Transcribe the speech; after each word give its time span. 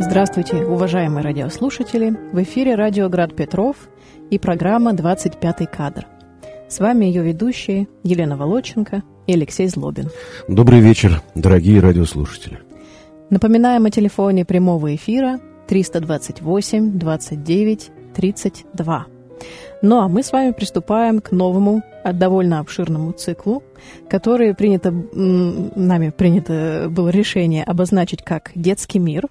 Здравствуйте, 0.00 0.64
уважаемые 0.64 1.24
радиослушатели! 1.24 2.16
В 2.32 2.40
эфире 2.44 2.76
радио 2.76 3.08
«Град 3.08 3.34
Петров» 3.34 3.76
и 4.30 4.38
программа 4.38 4.92
«25-й 4.92 5.66
кадр». 5.66 6.06
С 6.68 6.78
вами 6.78 7.06
ее 7.06 7.24
ведущие 7.24 7.88
Елена 8.04 8.36
Волоченко 8.36 9.02
и 9.26 9.32
Алексей 9.32 9.66
Злобин. 9.66 10.08
Добрый 10.46 10.78
вечер, 10.78 11.20
дорогие 11.34 11.80
радиослушатели. 11.80 12.60
Напоминаем 13.28 13.86
о 13.86 13.90
телефоне 13.90 14.44
прямого 14.44 14.94
эфира 14.94 15.40
328 15.66 16.96
29 16.96 17.90
32. 18.14 19.06
Ну 19.82 19.98
а 19.98 20.08
мы 20.08 20.22
с 20.22 20.30
вами 20.30 20.52
приступаем 20.52 21.20
к 21.20 21.32
новому, 21.32 21.82
довольно 22.04 22.60
обширному 22.60 23.12
циклу, 23.12 23.64
который 24.08 24.54
принято, 24.54 24.92
нами 24.92 26.10
принято 26.10 26.86
было 26.88 27.08
решение 27.08 27.64
обозначить 27.64 28.22
как 28.22 28.52
«Детский 28.54 29.00
мир», 29.00 29.26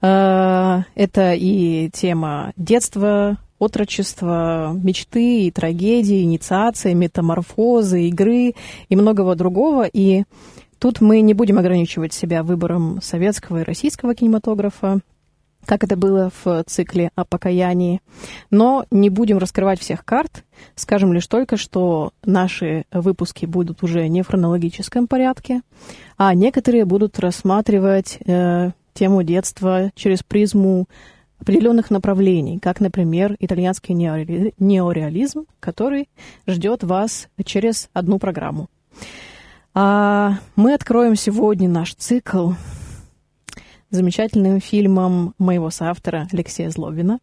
это 0.00 1.32
и 1.34 1.88
тема 1.94 2.52
детства, 2.56 3.38
отрочества, 3.58 4.72
мечты 4.74 5.46
и 5.46 5.50
трагедии, 5.50 6.22
инициации, 6.22 6.92
метаморфозы, 6.92 8.08
игры 8.08 8.54
и 8.88 8.96
многого 8.96 9.34
другого. 9.34 9.86
И 9.90 10.24
тут 10.78 11.00
мы 11.00 11.20
не 11.20 11.34
будем 11.34 11.58
ограничивать 11.58 12.12
себя 12.12 12.42
выбором 12.42 13.00
советского 13.02 13.60
и 13.60 13.64
российского 13.64 14.14
кинематографа, 14.14 15.00
как 15.64 15.82
это 15.82 15.96
было 15.96 16.30
в 16.44 16.64
цикле 16.66 17.10
о 17.14 17.24
покаянии. 17.24 18.02
Но 18.50 18.84
не 18.90 19.08
будем 19.08 19.38
раскрывать 19.38 19.80
всех 19.80 20.04
карт. 20.04 20.44
Скажем 20.74 21.12
лишь 21.12 21.26
только, 21.26 21.56
что 21.56 22.12
наши 22.24 22.84
выпуски 22.92 23.46
будут 23.46 23.82
уже 23.82 24.08
не 24.08 24.22
в 24.22 24.26
хронологическом 24.26 25.06
порядке, 25.06 25.62
а 26.18 26.34
некоторые 26.34 26.84
будут 26.84 27.18
рассматривать 27.18 28.18
э, 28.26 28.72
тему 28.94 29.22
детства 29.22 29.90
через 29.94 30.22
призму 30.22 30.88
определенных 31.38 31.90
направлений, 31.90 32.58
как, 32.58 32.80
например, 32.80 33.36
итальянский 33.38 33.94
неореализм, 33.94 35.44
который 35.60 36.08
ждет 36.46 36.82
вас 36.84 37.28
через 37.44 37.90
одну 37.92 38.18
программу. 38.18 38.70
А 39.74 40.38
мы 40.56 40.72
откроем 40.72 41.16
сегодня 41.16 41.68
наш 41.68 41.94
цикл 41.94 42.52
замечательным 43.90 44.60
фильмом 44.60 45.34
моего 45.38 45.70
соавтора 45.70 46.28
Алексея 46.32 46.70
Злобина. 46.70 47.18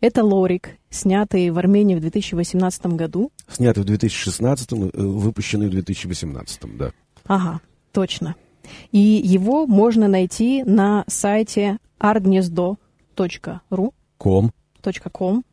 Это 0.00 0.22
«Лорик», 0.22 0.76
снятый 0.90 1.50
в 1.50 1.58
Армении 1.58 1.96
в 1.96 2.00
2018 2.00 2.86
году. 2.86 3.32
Снятый 3.48 3.82
в 3.82 3.86
2016, 3.86 4.72
э, 4.72 4.90
выпущенный 4.94 5.68
в 5.68 5.70
2018, 5.70 6.76
да. 6.76 6.92
Ага, 7.26 7.60
точно. 7.92 8.36
И 8.92 8.98
его 8.98 9.66
можно 9.66 10.08
найти 10.08 10.62
на 10.64 11.04
сайте 11.06 11.78
ardgniezdo.ru. 12.00 13.92
Com. 14.18 14.50
.com. 15.12 15.44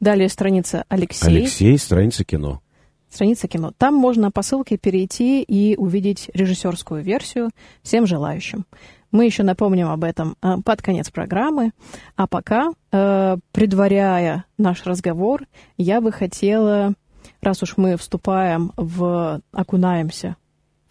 Далее 0.00 0.28
страница 0.28 0.84
Алексей. 0.88 1.28
Алексей, 1.28 1.78
страница 1.78 2.24
кино. 2.24 2.62
Страница 3.10 3.48
кино. 3.48 3.72
Там 3.76 3.94
можно 3.94 4.30
по 4.30 4.42
ссылке 4.42 4.78
перейти 4.78 5.42
и 5.42 5.76
увидеть 5.76 6.30
режиссерскую 6.32 7.02
версию 7.02 7.50
всем 7.82 8.06
желающим. 8.06 8.66
Мы 9.10 9.24
еще 9.24 9.42
напомним 9.42 9.88
об 9.88 10.04
этом 10.04 10.36
э, 10.40 10.58
под 10.64 10.80
конец 10.80 11.10
программы. 11.10 11.72
А 12.14 12.28
пока, 12.28 12.70
э, 12.92 13.36
предваряя 13.52 14.44
наш 14.56 14.86
разговор, 14.86 15.42
я 15.76 16.00
бы 16.00 16.12
хотела, 16.12 16.94
раз 17.42 17.62
уж 17.64 17.76
мы 17.76 17.96
вступаем 17.96 18.72
в, 18.76 19.40
окунаемся 19.52 20.36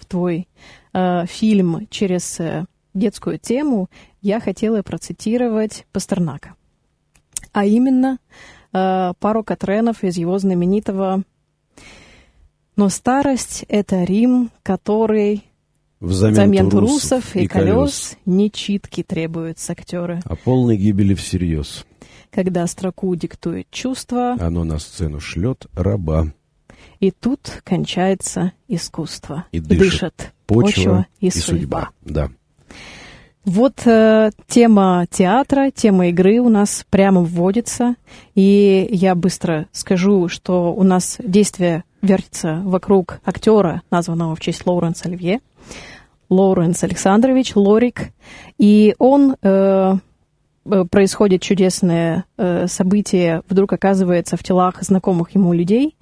твой 0.10 0.50
э, 0.94 1.26
фильм 1.28 1.88
через 1.90 2.40
э, 2.40 2.66
детскую 2.94 3.40
тему, 3.40 3.90
я 4.22 4.40
хотела 4.40 4.82
процитировать 4.82 5.86
Пастернака. 5.94 6.56
А 7.54 7.66
именно 7.66 8.20
э, 8.74 9.14
пару 9.20 9.44
катренов 9.44 10.04
из 10.04 10.18
его 10.18 10.38
знаменитого 10.38 11.24
«Но 12.76 12.90
старость— 12.90 13.66
это 13.68 14.04
Рим, 14.04 14.52
который 14.64 15.44
Взамен, 16.00 16.34
Взамен 16.34 16.70
трусов 16.70 17.36
и, 17.36 17.44
и 17.44 17.48
колес, 17.48 17.66
колес 17.66 18.18
не 18.26 18.50
читки 18.50 19.04
требуют 19.04 19.60
с 19.60 19.70
актера. 19.70 20.22
А 20.24 20.36
полной 20.36 20.78
гибели 20.78 21.14
всерьез. 21.14 21.86
Когда 22.32 22.66
строку 22.68 23.14
диктует 23.16 23.70
чувство, 23.70 24.38
оно 24.40 24.64
на 24.64 24.80
сцену 24.80 25.20
шлет 25.20 25.66
раба. 25.74 26.28
И 27.00 27.12
тут 27.12 27.62
кончается 27.64 28.54
искусство. 28.68 29.46
И 29.52 29.60
дышит, 29.60 29.80
дышит 29.80 30.34
почва, 30.46 30.66
почва 30.66 31.08
и, 31.20 31.28
и 31.28 31.32
судьба. 31.32 31.50
судьба. 31.60 31.90
Да. 32.02 32.30
Вот 33.46 33.82
э, 33.86 34.32
тема 34.48 35.08
театра, 35.10 35.72
тема 35.72 36.10
игры 36.10 36.40
у 36.40 36.50
нас 36.50 36.86
прямо 36.90 37.22
вводится. 37.22 37.96
И 38.36 38.88
я 38.92 39.16
быстро 39.16 39.68
скажу, 39.72 40.28
что 40.28 40.74
у 40.74 40.84
нас 40.84 41.18
действие 41.20 41.84
вертится 42.02 42.62
вокруг 42.64 43.20
актера, 43.26 43.82
названного 43.90 44.36
в 44.36 44.40
честь 44.40 44.66
Лоуренса 44.66 45.08
Оливье. 45.08 45.40
Лоуренс 46.30 46.84
Александрович, 46.84 47.56
Лорик. 47.56 48.12
И 48.58 48.94
он 49.00 49.36
э, 49.42 49.96
э 50.66 50.86
происходит 50.92 51.42
чудесное 51.42 52.26
э, 52.38 52.68
событие, 52.68 53.42
вдруг 53.50 53.74
оказывается 53.74 54.38
в 54.38 54.44
телах 54.44 54.84
знакомых 54.84 55.34
ему 55.34 55.54
людей. 55.54 55.96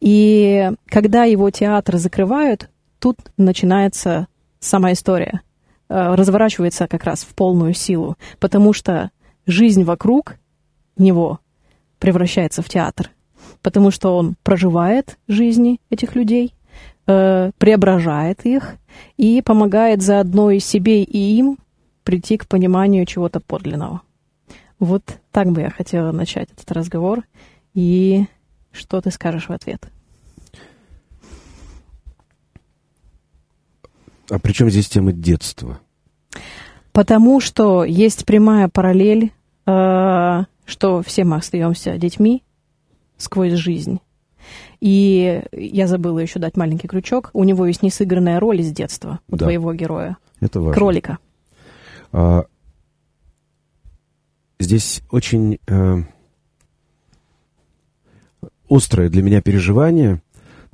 И 0.00 0.70
когда 0.86 1.24
его 1.24 1.50
театр 1.50 1.98
закрывают, 1.98 2.70
тут 2.98 3.18
начинается 3.36 4.26
сама 4.58 4.92
история. 4.92 5.42
Э, 5.88 6.14
разворачивается 6.14 6.86
как 6.86 7.04
раз 7.04 7.22
в 7.22 7.34
полную 7.34 7.74
силу, 7.74 8.16
потому 8.38 8.72
что 8.72 9.10
жизнь 9.46 9.84
вокруг 9.84 10.36
него 10.96 11.40
превращается 11.98 12.62
в 12.62 12.68
театр, 12.68 13.10
потому 13.60 13.90
что 13.90 14.16
он 14.16 14.36
проживает 14.42 15.18
жизни 15.28 15.80
этих 15.90 16.14
людей, 16.14 16.54
э, 17.06 17.50
преображает 17.58 18.46
их 18.46 18.76
и 19.16 19.42
помогает 19.42 20.00
заодно 20.00 20.50
и 20.50 20.60
себе, 20.60 21.02
и 21.02 21.18
им 21.36 21.58
прийти 22.04 22.38
к 22.38 22.46
пониманию 22.46 23.04
чего-то 23.04 23.40
подлинного. 23.40 24.02
Вот 24.78 25.02
так 25.30 25.50
бы 25.50 25.60
я 25.60 25.70
хотела 25.70 26.10
начать 26.12 26.48
этот 26.52 26.70
разговор. 26.72 27.24
И 27.74 28.24
что 28.72 29.00
ты 29.00 29.10
скажешь 29.10 29.48
в 29.48 29.52
ответ? 29.52 29.90
А 34.30 34.38
при 34.38 34.52
чем 34.52 34.70
здесь 34.70 34.88
тема 34.88 35.12
детства? 35.12 35.80
Потому 36.92 37.40
что 37.40 37.84
есть 37.84 38.24
прямая 38.24 38.68
параллель, 38.68 39.32
э, 39.66 40.44
что 40.64 41.02
все 41.02 41.24
мы 41.24 41.36
остаемся 41.36 41.98
детьми 41.98 42.42
сквозь 43.16 43.52
жизнь. 43.52 44.00
И 44.80 45.42
я 45.52 45.86
забыла 45.86 46.20
еще 46.20 46.38
дать 46.38 46.56
маленький 46.56 46.88
крючок. 46.88 47.30
У 47.32 47.44
него 47.44 47.66
есть 47.66 47.82
несыгранная 47.82 48.40
роль 48.40 48.60
из 48.60 48.72
детства 48.72 49.20
у 49.28 49.36
да. 49.36 49.44
твоего 49.44 49.74
героя. 49.74 50.16
Это 50.40 50.60
важно. 50.60 50.74
Кролика. 50.74 51.18
А, 52.12 52.46
здесь 54.58 55.02
очень 55.10 55.58
э, 55.66 55.96
острое 58.70 59.10
для 59.10 59.22
меня 59.22 59.42
переживание 59.42 60.22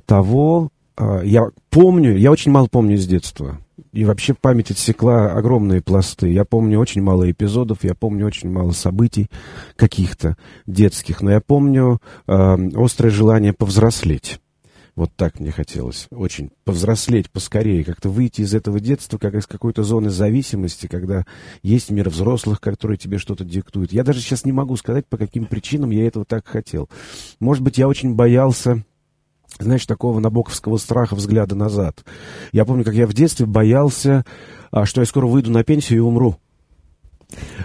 того, 0.05 0.69
э, 0.97 1.21
я 1.25 1.49
помню, 1.69 2.15
я 2.15 2.31
очень 2.31 2.51
мало 2.51 2.67
помню 2.67 2.95
из 2.95 3.05
детства. 3.07 3.59
И 3.91 4.05
вообще 4.05 4.33
память 4.33 4.71
отсекла 4.71 5.33
огромные 5.33 5.81
пласты. 5.81 6.29
Я 6.29 6.45
помню 6.45 6.79
очень 6.79 7.01
мало 7.01 7.29
эпизодов, 7.29 7.83
я 7.83 7.95
помню 7.95 8.25
очень 8.25 8.49
мало 8.49 8.71
событий 8.71 9.29
каких-то 9.75 10.37
детских. 10.65 11.21
Но 11.21 11.31
я 11.31 11.41
помню 11.41 11.99
э, 12.27 12.57
острое 12.75 13.11
желание 13.11 13.53
повзрослеть. 13.53 14.39
Вот 14.97 15.11
так 15.15 15.39
мне 15.39 15.51
хотелось. 15.51 16.07
Очень 16.09 16.49
повзрослеть 16.63 17.29
поскорее, 17.29 17.83
как-то 17.83 18.09
выйти 18.09 18.41
из 18.41 18.55
этого 18.55 18.79
детства, 18.79 19.19
как 19.19 19.35
из 19.35 19.45
какой-то 19.45 19.83
зоны 19.83 20.09
зависимости, 20.09 20.87
когда 20.87 21.27
есть 21.61 21.91
мир 21.91 22.09
взрослых, 22.09 22.59
которые 22.59 22.97
тебе 22.97 23.19
что-то 23.19 23.45
диктуют. 23.45 23.93
Я 23.93 24.03
даже 24.03 24.21
сейчас 24.21 24.43
не 24.43 24.51
могу 24.51 24.75
сказать, 24.75 25.05
по 25.05 25.17
каким 25.17 25.45
причинам 25.45 25.91
я 25.91 26.07
этого 26.07 26.25
так 26.25 26.47
хотел. 26.47 26.89
Может 27.39 27.63
быть, 27.63 27.77
я 27.77 27.87
очень 27.87 28.15
боялся 28.15 28.83
знаешь, 29.59 29.85
такого 29.85 30.19
набоковского 30.19 30.77
страха 30.77 31.15
взгляда 31.15 31.55
назад. 31.55 32.03
Я 32.51 32.65
помню, 32.65 32.83
как 32.83 32.95
я 32.95 33.05
в 33.05 33.13
детстве 33.13 33.45
боялся, 33.45 34.25
а, 34.71 34.85
что 34.85 35.01
я 35.01 35.05
скоро 35.05 35.27
выйду 35.27 35.51
на 35.51 35.63
пенсию 35.63 35.97
и 35.97 36.01
умру. 36.01 36.37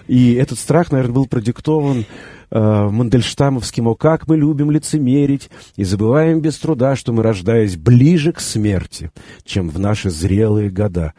И 0.07 0.35
этот 0.35 0.59
страх, 0.59 0.91
наверное, 0.93 1.15
был 1.15 1.27
продиктован 1.27 2.05
э, 2.51 2.59
Мандельштамовским 2.59 3.89
«О, 3.89 3.95
как 3.95 4.27
мы 4.29 4.37
любим 4.37 4.71
лицемерить 4.71 5.51
и 5.77 5.85
забываем 5.85 6.41
без 6.41 6.59
труда, 6.59 6.97
что 6.97 7.13
мы, 7.13 7.23
рождаясь 7.23 7.77
ближе 7.77 8.33
к 8.33 8.41
смерти, 8.41 9.11
чем 9.45 9.69
в 9.69 9.79
наши 9.79 10.11
зрелые 10.11 10.71
года». 10.71 11.15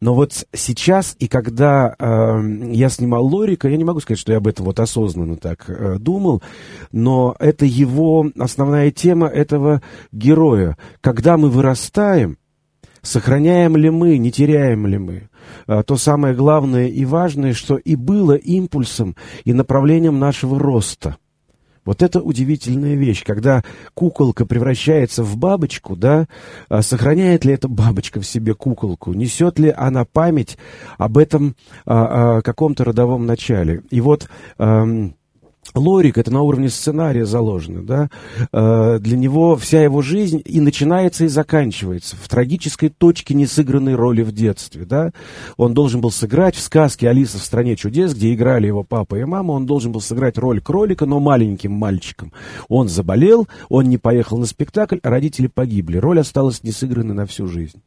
Но 0.00 0.14
вот 0.14 0.46
сейчас, 0.54 1.14
и 1.18 1.28
когда 1.28 1.94
э, 1.98 2.72
я 2.72 2.88
снимал 2.88 3.26
Лорика, 3.26 3.68
я 3.68 3.76
не 3.76 3.84
могу 3.84 4.00
сказать, 4.00 4.18
что 4.18 4.32
я 4.32 4.38
об 4.38 4.46
этом 4.46 4.64
вот 4.64 4.80
осознанно 4.80 5.36
так 5.36 5.68
э, 5.68 5.96
думал, 5.98 6.42
но 6.90 7.36
это 7.38 7.66
его 7.66 8.26
основная 8.38 8.90
тема 8.92 9.26
этого 9.26 9.82
героя. 10.10 10.78
Когда 11.02 11.36
мы 11.36 11.50
вырастаем, 11.50 12.38
Сохраняем 13.02 13.76
ли 13.76 13.90
мы, 13.90 14.18
не 14.18 14.30
теряем 14.30 14.86
ли 14.86 14.98
мы? 14.98 15.28
А, 15.66 15.82
то 15.82 15.96
самое 15.96 16.34
главное 16.34 16.88
и 16.88 17.04
важное, 17.04 17.54
что 17.54 17.76
и 17.76 17.96
было 17.96 18.34
импульсом 18.34 19.16
и 19.44 19.52
направлением 19.52 20.18
нашего 20.18 20.58
роста. 20.58 21.16
Вот 21.84 22.02
это 22.02 22.20
удивительная 22.20 22.94
вещь, 22.94 23.24
когда 23.24 23.64
куколка 23.94 24.44
превращается 24.44 25.24
в 25.24 25.36
бабочку, 25.38 25.96
да, 25.96 26.28
а, 26.68 26.82
сохраняет 26.82 27.44
ли 27.44 27.54
эта 27.54 27.68
бабочка 27.68 28.20
в 28.20 28.26
себе 28.26 28.54
куколку, 28.54 29.14
несет 29.14 29.58
ли 29.58 29.72
она 29.74 30.04
память 30.04 30.58
об 30.98 31.16
этом 31.16 31.56
а, 31.86 32.38
а, 32.38 32.42
каком-то 32.42 32.84
родовом 32.84 33.26
начале. 33.26 33.82
И 33.90 34.00
вот... 34.00 34.28
А, 34.58 34.86
Лорик, 35.74 36.18
это 36.18 36.32
на 36.32 36.42
уровне 36.42 36.68
сценария 36.68 37.24
заложено, 37.24 37.82
да, 37.82 38.10
э, 38.52 38.98
для 38.98 39.16
него 39.16 39.56
вся 39.56 39.82
его 39.82 40.02
жизнь 40.02 40.42
и 40.44 40.60
начинается, 40.60 41.24
и 41.24 41.28
заканчивается 41.28 42.16
в 42.16 42.28
трагической 42.28 42.88
точке 42.88 43.34
несыгранной 43.34 43.94
роли 43.94 44.22
в 44.22 44.32
детстве, 44.32 44.84
да. 44.84 45.12
Он 45.56 45.72
должен 45.72 46.00
был 46.00 46.10
сыграть 46.10 46.56
в 46.56 46.60
сказке 46.60 47.08
«Алиса 47.08 47.38
в 47.38 47.44
стране 47.44 47.76
чудес», 47.76 48.14
где 48.14 48.34
играли 48.34 48.66
его 48.66 48.82
папа 48.82 49.16
и 49.16 49.24
мама, 49.24 49.52
он 49.52 49.66
должен 49.66 49.92
был 49.92 50.00
сыграть 50.00 50.38
роль 50.38 50.60
кролика, 50.60 51.06
но 51.06 51.20
маленьким 51.20 51.72
мальчиком. 51.72 52.32
Он 52.68 52.88
заболел, 52.88 53.46
он 53.68 53.88
не 53.88 53.98
поехал 53.98 54.38
на 54.38 54.46
спектакль, 54.46 54.98
а 55.02 55.10
родители 55.10 55.46
погибли. 55.46 55.98
Роль 55.98 56.20
осталась 56.20 56.64
несыгранной 56.64 57.14
на 57.14 57.26
всю 57.26 57.46
жизнь. 57.46 57.80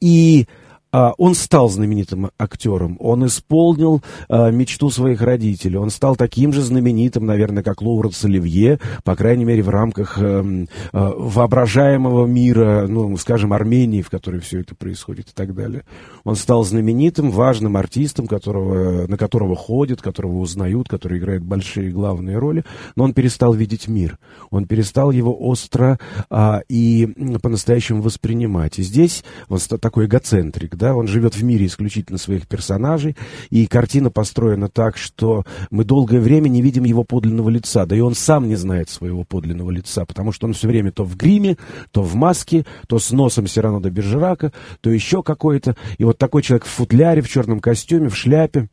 И 0.00 0.46
он 0.92 1.34
стал 1.34 1.68
знаменитым 1.68 2.30
актером, 2.38 2.96
он 3.00 3.26
исполнил 3.26 4.02
а, 4.28 4.50
мечту 4.50 4.90
своих 4.90 5.20
родителей, 5.20 5.76
он 5.76 5.90
стал 5.90 6.16
таким 6.16 6.52
же 6.52 6.62
знаменитым, 6.62 7.26
наверное, 7.26 7.62
как 7.62 7.82
Лоуренс 7.82 8.24
Оливье, 8.24 8.80
по 9.04 9.16
крайней 9.16 9.44
мере, 9.44 9.62
в 9.62 9.68
рамках 9.68 10.18
э, 10.18 10.22
э, 10.22 10.66
воображаемого 10.92 12.26
мира, 12.26 12.86
ну, 12.88 13.16
скажем, 13.16 13.52
Армении, 13.52 14.02
в 14.02 14.10
которой 14.10 14.40
все 14.40 14.60
это 14.60 14.74
происходит 14.74 15.28
и 15.28 15.32
так 15.34 15.54
далее. 15.54 15.84
Он 16.24 16.36
стал 16.36 16.64
знаменитым, 16.64 17.30
важным 17.30 17.76
артистом, 17.76 18.26
которого, 18.26 19.06
на 19.06 19.16
которого 19.16 19.56
ходят, 19.56 20.00
которого 20.00 20.38
узнают, 20.38 20.88
который 20.88 21.18
играет 21.18 21.42
большие 21.42 21.90
главные 21.90 22.38
роли, 22.38 22.64
но 22.96 23.04
он 23.04 23.14
перестал 23.14 23.52
видеть 23.52 23.88
мир, 23.88 24.18
он 24.50 24.66
перестал 24.66 25.10
его 25.10 25.34
остро 25.34 25.98
а, 26.30 26.62
и 26.68 27.06
по-настоящему 27.42 28.02
воспринимать. 28.02 28.78
И 28.78 28.82
здесь 28.82 29.24
он 29.48 29.58
такой 29.80 30.06
эгоцентрик, 30.06 30.76
да, 30.78 30.94
он 30.94 31.08
живет 31.08 31.34
в 31.34 31.42
мире 31.44 31.66
исключительно 31.66 32.16
своих 32.18 32.46
персонажей, 32.46 33.16
и 33.50 33.66
картина 33.66 34.10
построена 34.10 34.68
так, 34.68 34.96
что 34.96 35.44
мы 35.70 35.84
долгое 35.84 36.20
время 36.20 36.48
не 36.48 36.62
видим 36.62 36.84
его 36.84 37.04
подлинного 37.04 37.50
лица, 37.50 37.84
да 37.84 37.96
и 37.96 38.00
он 38.00 38.14
сам 38.14 38.48
не 38.48 38.56
знает 38.56 38.88
своего 38.88 39.24
подлинного 39.24 39.70
лица, 39.70 40.06
потому 40.06 40.32
что 40.32 40.46
он 40.46 40.54
все 40.54 40.68
время 40.68 40.92
то 40.92 41.04
в 41.04 41.16
гриме, 41.16 41.58
то 41.90 42.02
в 42.02 42.14
маске, 42.14 42.64
то 42.86 42.98
с 42.98 43.10
носом 43.10 43.46
Сирано 43.46 43.82
де 43.82 43.90
Бержерака, 43.90 44.52
то 44.80 44.90
еще 44.90 45.22
какой-то, 45.22 45.76
и 45.98 46.04
вот 46.04 46.16
такой 46.16 46.42
человек 46.42 46.64
в 46.64 46.70
футляре, 46.70 47.20
в 47.20 47.28
черном 47.28 47.60
костюме, 47.60 48.08
в 48.08 48.16
шляпе, 48.16 48.68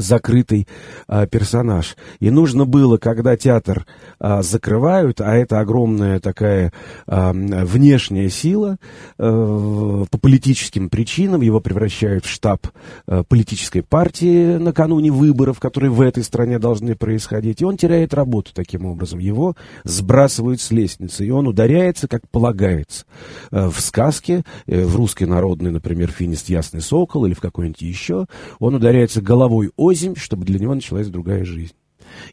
закрытый 0.00 0.66
а, 1.06 1.26
персонаж. 1.26 1.96
И 2.18 2.30
нужно 2.30 2.64
было, 2.64 2.96
когда 2.96 3.36
театр 3.36 3.86
а, 4.18 4.42
закрывают, 4.42 5.20
а 5.20 5.34
это 5.34 5.60
огромная 5.60 6.20
такая 6.20 6.72
а, 7.06 7.32
внешняя 7.32 8.28
сила, 8.30 8.78
а, 9.18 10.04
по 10.10 10.18
политическим 10.18 10.90
причинам 10.90 11.40
его 11.40 11.60
превращают 11.60 12.24
в 12.24 12.30
штаб 12.30 12.66
а, 13.06 13.22
политической 13.24 13.82
партии 13.82 14.56
накануне 14.56 15.10
выборов, 15.10 15.60
которые 15.60 15.90
в 15.90 16.00
этой 16.00 16.22
стране 16.22 16.58
должны 16.58 16.94
происходить. 16.96 17.60
И 17.60 17.64
он 17.64 17.76
теряет 17.76 18.14
работу 18.14 18.50
таким 18.54 18.86
образом. 18.86 19.18
Его 19.18 19.56
сбрасывают 19.84 20.60
с 20.60 20.70
лестницы, 20.70 21.26
и 21.26 21.30
он 21.30 21.46
ударяется, 21.46 22.08
как 22.08 22.28
полагается. 22.28 23.04
А, 23.50 23.70
в 23.70 23.80
сказке, 23.80 24.44
в 24.66 24.96
русской 24.96 25.24
народной, 25.24 25.70
например, 25.70 26.10
«Финист 26.10 26.48
Ясный 26.48 26.80
Сокол» 26.80 27.26
или 27.26 27.34
в 27.34 27.40
какой-нибудь 27.40 27.82
еще, 27.82 28.26
он 28.58 28.74
ударяется 28.74 29.20
головой 29.20 29.70
озимь, 29.90 30.16
чтобы 30.16 30.44
для 30.44 30.58
него 30.58 30.74
началась 30.74 31.08
другая 31.08 31.44
жизнь. 31.44 31.74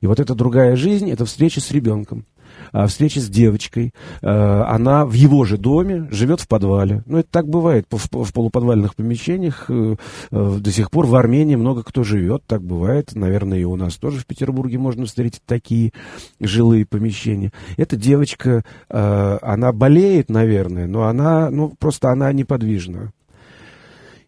И 0.02 0.08
вот 0.08 0.20
эта 0.20 0.36
другая 0.36 0.76
жизнь— 0.76 1.10
это 1.12 1.26
встреча 1.26 1.62
с 1.62 1.72
ребенком, 1.72 2.26
а, 2.72 2.88
встреча 2.88 3.20
с 3.20 3.30
девочкой. 3.30 3.94
А, 4.22 4.66
она 4.70 5.06
в 5.06 5.14
его 5.14 5.46
же 5.46 5.58
доме 5.58 6.08
живет 6.12 6.42
в 6.42 6.48
подвале. 6.48 7.04
Ну, 7.06 7.20
это 7.20 7.30
так 7.30 7.48
бывает 7.48 7.86
в 7.90 8.34
полуподвальных 8.34 8.96
помещениях. 8.96 9.66
Э, 9.70 9.96
э, 10.32 10.58
до 10.60 10.72
сих 10.72 10.92
пор 10.92 11.06
в 11.06 11.16
Армении 11.16 11.56
много 11.56 11.84
кто 11.84 12.04
живет, 12.04 12.44
так 12.46 12.64
бывает. 12.64 13.16
Наверное, 13.16 13.60
и 13.60 13.64
у 13.64 13.76
нас 13.76 13.96
тоже 13.96 14.20
в 14.20 14.26
Петербурге 14.26 14.78
можно 14.78 15.06
встретить 15.06 15.42
такие 15.46 15.94
жилые 16.40 16.86
помещения. 16.86 17.52
Эта 17.78 17.96
девочка, 17.96 18.64
а, 18.90 19.38
она 19.42 19.72
болеет, 19.72 20.30
наверное, 20.30 20.88
но 20.88 21.04
она, 21.04 21.50
ну, 21.50 21.74
просто 21.78 22.10
она 22.10 22.32
неподвижна. 22.34 23.12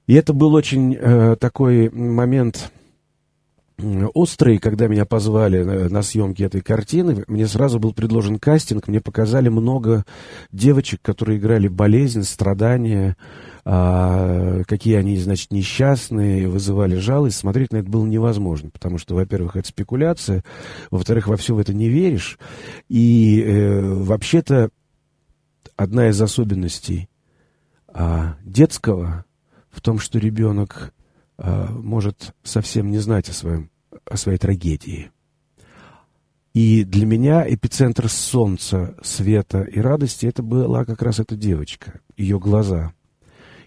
И 0.08 0.14
это 0.16 0.34
был 0.34 0.54
очень 0.54 0.96
э, 0.96 1.36
такой 1.40 1.90
момент 1.92 2.72
острый, 4.14 4.58
когда 4.58 4.88
меня 4.88 5.06
позвали 5.06 5.64
на 5.64 6.02
съемки 6.02 6.44
этой 6.44 6.62
картины, 6.62 7.24
мне 7.28 7.48
сразу 7.48 7.80
был 7.80 7.94
предложен 7.94 8.40
кастинг, 8.40 8.88
мне 8.88 9.02
показали 9.02 9.50
много 9.50 10.06
девочек, 10.52 11.02
которые 11.02 11.40
играли 11.40 11.68
болезнь, 11.68 12.24
страдания, 12.24 13.16
а, 13.66 14.64
какие 14.68 14.96
они, 14.96 15.18
значит, 15.18 15.52
несчастные, 15.52 16.48
вызывали 16.48 16.96
жалость. 16.96 17.38
Смотреть 17.38 17.72
на 17.72 17.78
это 17.78 17.90
было 17.90 18.06
невозможно, 18.06 18.70
потому 18.70 18.98
что, 18.98 19.16
во-первых, 19.16 19.56
это 19.56 19.68
спекуляция, 19.68 20.44
во-вторых, 20.92 21.28
во 21.28 21.38
все 21.38 21.56
в 21.56 21.60
это 21.60 21.74
не 21.74 21.90
веришь. 21.90 22.40
И 22.88 23.42
э, 23.42 23.82
вообще-то 23.82 24.70
одна 25.76 26.10
из 26.10 26.22
особенностей 26.22 27.10
а, 27.88 28.36
детского 28.44 29.26
в 29.72 29.82
том, 29.82 30.00
что 30.00 30.20
ребенок 30.20 30.94
может 31.42 32.36
совсем 32.44 32.92
не 32.92 32.98
знать 32.98 33.30
о, 33.30 33.34
своем, 33.34 33.70
о 34.06 34.18
своей 34.18 34.38
трагедии. 34.38 35.12
И 36.54 36.84
для 36.84 37.06
меня 37.06 37.46
эпицентр 37.48 38.10
солнца, 38.10 38.96
света 39.04 39.62
и 39.62 39.80
радости 39.80 40.26
это 40.26 40.42
была 40.42 40.84
как 40.84 41.02
раз 41.02 41.20
эта 41.20 41.36
девочка, 41.36 42.02
ее 42.18 42.40
глаза. 42.40 42.94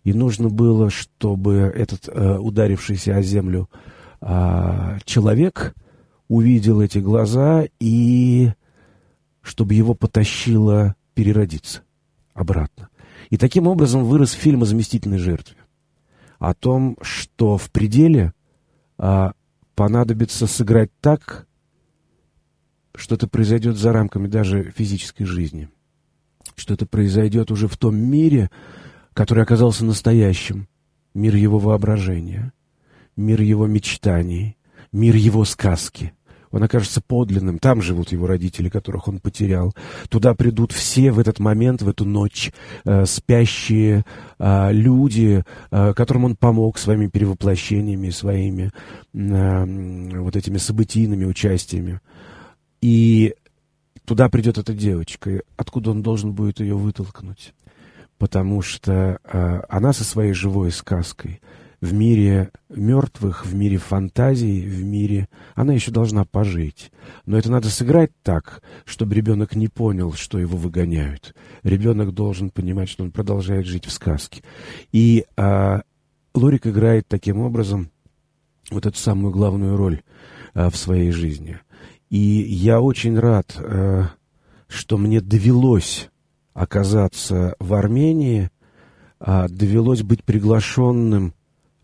И 0.03 0.13
нужно 0.13 0.49
было, 0.49 0.91
чтобы 0.91 1.73
этот 1.75 2.09
э, 2.09 2.39
ударившийся 2.39 3.17
о 3.17 3.23
землю 3.23 3.71
э, 4.21 4.99
человек 5.05 5.75
увидел 6.29 6.81
эти 6.81 6.99
глаза 6.99 7.65
и 7.79 8.51
чтобы 9.43 9.75
его 9.75 9.95
потащило 9.95 10.97
переродиться 11.15 11.83
обратно. 12.35 12.89
И 13.31 13.37
таким 13.37 13.69
образом 13.69 14.05
вырос 14.05 14.33
фильм 14.33 14.63
о 14.63 14.67
заместительной 14.67 15.19
жертве 15.19 15.57
о 16.43 16.55
том, 16.55 16.99
что 17.03 17.57
в 17.57 17.71
пределе 17.71 18.33
а, 18.99 19.35
понадобится 19.77 20.49
сыграть 20.49 20.91
так, 21.01 21.47
что 22.97 23.15
это 23.15 23.29
произойдет 23.29 23.77
за 23.77 23.93
рамками 23.93 24.27
даже 24.27 24.73
физической 24.73 25.23
жизни, 25.25 25.69
что 26.57 26.75
это 26.75 26.85
произойдет 26.85 27.53
уже 27.53 27.69
в 27.69 27.77
том 27.77 27.95
мире, 27.95 28.51
который 29.15 29.45
оказался 29.45 29.85
настоящим, 29.85 30.67
мир 31.15 31.37
его 31.37 31.61
воображения, 31.61 32.53
мир 33.15 33.41
его 33.41 33.69
мечтаний, 33.69 34.57
мир 34.91 35.15
его 35.15 35.45
сказки— 35.45 36.13
он 36.53 36.63
окажется 36.63 37.01
подлинным. 37.01 37.59
Там 37.59 37.83
живут 37.83 38.13
его 38.13 38.27
родители, 38.27 38.69
которых 38.69 39.09
он 39.09 39.19
потерял. 39.19 39.75
Туда 40.09 40.35
придут 40.35 40.73
все 40.73 41.11
в 41.11 41.19
этот 41.19 41.41
момент, 41.41 41.83
в 41.83 41.89
эту 41.89 42.05
ночь, 42.05 42.53
э, 42.85 43.07
спящие 43.07 44.05
э, 44.39 44.73
люди, 44.73 45.45
э, 45.71 45.95
которым 45.95 46.27
он 46.27 46.37
помог 46.37 46.79
своими 46.79 47.09
перевоплощениями, 47.09 48.11
своими 48.11 48.71
э, 49.15 50.19
вот 50.21 50.37
этими 50.37 50.59
событийными 50.59 51.25
участиями. 51.25 52.01
И 52.83 53.35
туда 54.05 54.29
придет 54.29 54.59
эта 54.59 54.75
девочка. 54.75 55.43
Откуда 55.57 55.91
он 55.91 56.03
должен 56.03 56.33
будет 56.33 56.61
ее 56.61 56.77
вытолкнуть? 56.77 57.55
Потому 58.19 58.63
что 58.63 59.19
э, 59.25 59.61
она 59.69 59.93
со 59.93 60.05
своей 60.05 60.35
живой 60.35 60.71
сказкой— 60.71 61.41
в 61.83 61.93
мире 61.93 62.53
мертвых, 62.71 63.45
в 63.45 63.55
мире 63.57 63.77
фантазий, 63.77 64.63
в 64.63 64.85
мире... 64.85 65.29
Она 65.57 65.75
еще 65.75 65.91
должна 65.91 66.25
пожить. 66.25 66.93
Но 67.27 67.37
это 67.37 67.51
надо 67.51 67.69
сыграть 67.71 68.13
так, 68.23 68.63
чтобы 68.85 69.17
ребенок 69.17 69.57
не 69.57 69.67
понял, 69.67 70.13
что 70.13 70.39
его 70.39 70.57
выгоняют. 70.57 71.35
Ребенок 71.65 72.15
должен 72.15 72.51
понимать, 72.51 72.89
что 72.89 73.03
он 73.03 73.11
продолжает 73.11 73.67
жить 73.67 73.85
в 73.85 73.91
сказке. 73.91 74.43
И 74.93 75.27
а, 75.37 75.83
Лорик 76.35 76.69
играет 76.69 77.09
таким 77.09 77.41
образом 77.41 77.91
вот 78.71 78.87
эту 78.87 78.97
самую 78.97 79.33
главную 79.33 79.77
роль 79.77 80.03
а, 80.55 80.71
в 80.71 80.77
своей 80.77 81.11
жизни. 81.11 81.59
И 82.11 82.17
я 82.17 82.81
очень 82.81 83.19
рад, 83.19 83.57
а, 83.59 84.11
что 84.69 84.99
мне 84.99 85.21
довелось 85.21 86.11
оказаться 86.55 87.57
в 87.59 87.75
Армении, 87.75 88.51
а, 89.19 89.49
довелось 89.49 90.03
быть 90.03 90.23
приглашенным 90.23 91.35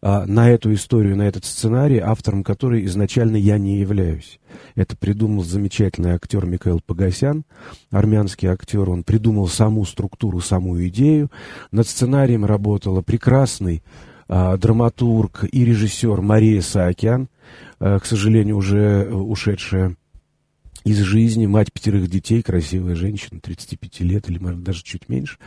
на 0.00 0.50
эту 0.50 0.72
историю, 0.74 1.16
на 1.16 1.22
этот 1.22 1.44
сценарий, 1.44 1.98
автором 1.98 2.44
которой 2.44 2.84
изначально 2.84 3.36
я 3.36 3.58
не 3.58 3.78
являюсь. 3.78 4.38
Это 4.74 4.96
придумал 4.96 5.42
замечательный 5.42 6.12
актер 6.12 6.46
Михаил 6.46 6.80
Погосян, 6.84 7.44
армянский 7.90 8.48
актер. 8.48 8.88
Он 8.88 9.02
придумал 9.02 9.48
саму 9.48 9.84
структуру, 9.84 10.40
саму 10.40 10.80
идею. 10.86 11.30
Над 11.72 11.88
сценарием 11.88 12.44
работала 12.44 13.02
прекрасный 13.02 13.82
а, 14.28 14.56
драматург 14.56 15.44
и 15.50 15.64
режиссер 15.64 16.20
Мария 16.20 16.60
Саакян, 16.60 17.28
а, 17.80 17.98
к 17.98 18.04
сожалению, 18.04 18.56
уже 18.56 19.08
ушедшая 19.10 19.96
из 20.84 20.98
жизни, 20.98 21.46
мать 21.46 21.72
пятерых 21.72 22.08
детей, 22.08 22.42
красивая 22.42 22.94
женщина, 22.94 23.40
35 23.40 24.00
лет 24.00 24.28
или, 24.28 24.38
может, 24.38 24.62
даже 24.62 24.82
чуть 24.82 25.08
меньше. 25.08 25.38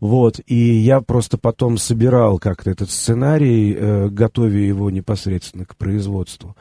Вот, 0.00 0.40
и 0.46 0.54
я 0.54 1.00
просто 1.00 1.38
потом 1.38 1.78
собирал 1.78 2.38
как-то 2.38 2.70
этот 2.70 2.90
сценарий, 2.90 3.74
э, 3.74 4.08
готовя 4.08 4.58
его 4.58 4.90
непосредственно 4.90 5.64
к 5.64 5.76
производству. 5.76 6.56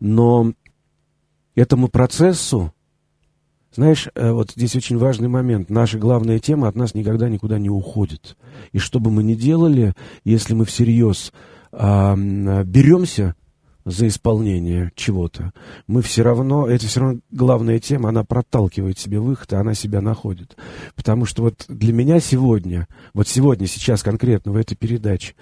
Но 0.00 0.52
этому 1.54 1.88
процессу, 1.88 2.72
знаешь, 3.74 4.08
э, 4.14 4.32
вот 4.32 4.52
здесь 4.52 4.74
очень 4.76 4.98
важный 4.98 5.28
момент. 5.28 5.70
Наша 5.70 5.98
главная 5.98 6.38
тема 6.38 6.68
от 6.68 6.76
нас 6.76 6.94
никогда 6.94 7.28
никуда 7.28 7.58
не 7.58 7.70
уходит. 7.70 8.36
И 8.72 8.78
что 8.78 9.00
бы 9.00 9.10
мы 9.10 9.22
ни 9.22 9.34
делали, 9.34 9.94
если 10.24 10.54
мы 10.54 10.64
всерьез 10.64 11.32
э, 11.72 12.14
беремся 12.64 13.34
за 13.84 14.08
исполнение 14.08 14.92
чего-то, 14.94 15.52
мы 15.86 16.02
все 16.02 16.22
равно, 16.22 16.66
это 16.66 16.86
все 16.86 17.00
равно 17.00 17.20
главная 17.30 17.78
тема, 17.78 18.10
она 18.10 18.24
проталкивает 18.24 18.98
себе 18.98 19.20
выход, 19.20 19.52
и 19.52 19.56
она 19.56 19.74
себя 19.74 20.00
находит. 20.00 20.56
Потому 20.94 21.24
что 21.24 21.42
вот 21.42 21.64
для 21.68 21.92
меня 21.92 22.20
сегодня, 22.20 22.86
вот 23.14 23.28
сегодня, 23.28 23.66
сейчас 23.66 24.02
конкретно 24.02 24.52
в 24.52 24.56
этой 24.56 24.74
передаче, 24.74 25.34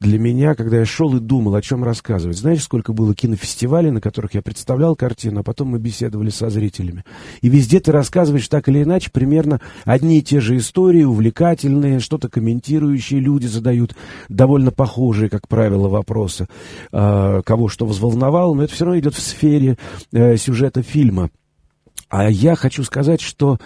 для 0.00 0.18
меня, 0.18 0.54
когда 0.54 0.78
я 0.78 0.84
шел 0.84 1.16
и 1.16 1.20
думал, 1.20 1.54
о 1.54 1.62
чем 1.62 1.84
рассказывать, 1.84 2.38
знаешь, 2.38 2.62
сколько 2.62 2.92
было 2.92 3.14
кинофестивалей, 3.14 3.90
на 3.90 4.00
которых 4.00 4.34
я 4.34 4.42
представлял 4.42 4.96
картину, 4.96 5.40
а 5.40 5.42
потом 5.42 5.68
мы 5.68 5.78
беседовали 5.78 6.30
со 6.30 6.50
зрителями. 6.50 7.04
И 7.40 7.48
везде 7.48 7.80
ты 7.80 7.92
рассказываешь 7.92 8.48
так 8.48 8.68
или 8.68 8.82
иначе 8.82 9.10
примерно 9.10 9.60
одни 9.84 10.18
и 10.18 10.22
те 10.22 10.40
же 10.40 10.56
истории, 10.56 11.04
увлекательные, 11.04 12.00
что-то 12.00 12.28
комментирующие 12.28 13.20
люди 13.20 13.46
задают, 13.46 13.94
довольно 14.28 14.70
похожие, 14.70 15.28
как 15.30 15.48
правило, 15.48 15.88
вопросы, 15.88 16.48
э, 16.92 17.42
кого 17.44 17.68
что 17.68 17.86
взволновало, 17.94 18.54
но 18.54 18.64
это 18.64 18.74
все 18.74 18.84
равно 18.84 18.98
идет 18.98 19.14
в 19.14 19.20
сфере 19.20 19.78
э, 20.12 20.36
сюжета 20.36 20.82
фильма. 20.82 21.30
А 22.08 22.28
я 22.28 22.54
хочу 22.54 22.84
сказать, 22.84 23.20
что 23.20 23.58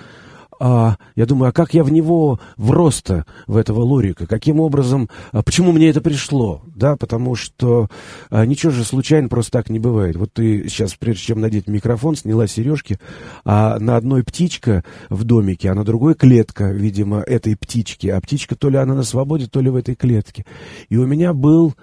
а, 0.61 0.97
я 1.15 1.27
думаю, 1.27 1.51
а 1.51 1.53
как 1.53 1.75
я 1.75 1.85
в 1.85 1.93
него 1.93 2.41
врос-то, 2.57 3.27
в 3.47 3.57
этого 3.57 3.81
Лорика? 3.81 4.27
Каким 4.27 4.61
образом, 4.61 5.09
а 5.31 5.43
почему 5.43 5.73
мне 5.73 5.89
это 5.89 6.01
пришло? 6.01 6.63
Да, 6.67 6.97
потому 6.97 7.35
что 7.37 7.89
а, 8.31 8.45
ничего 8.45 8.73
же 8.73 8.85
случайно 8.85 9.29
просто 9.29 9.53
так 9.53 9.71
не 9.71 9.79
бывает. 9.79 10.17
Вот 10.17 10.33
ты 10.33 10.69
сейчас, 10.69 10.95
прежде 10.95 11.23
чем 11.23 11.41
надеть 11.41 11.69
микрофон, 11.69 12.17
сняла 12.17 12.47
сережки, 12.47 12.99
а 13.45 13.79
на 13.79 13.97
одной 13.97 14.25
птичка 14.25 14.85
в 15.09 15.25
домике, 15.25 15.71
а 15.71 15.75
на 15.75 15.85
другой 15.85 16.15
клетка, 16.15 16.71
видимо, 16.71 17.21
этой 17.21 17.57
птички. 17.57 18.09
А 18.09 18.21
птичка 18.21 18.57
то 18.57 18.69
ли 18.69 18.79
она 18.79 18.95
на 18.95 19.05
свободе, 19.05 19.47
то 19.47 19.61
ли 19.61 19.71
в 19.71 19.77
этой 19.77 19.95
клетке. 19.95 20.45
И 20.89 20.97
у 20.97 21.07
меня 21.07 21.33
был 21.33 21.75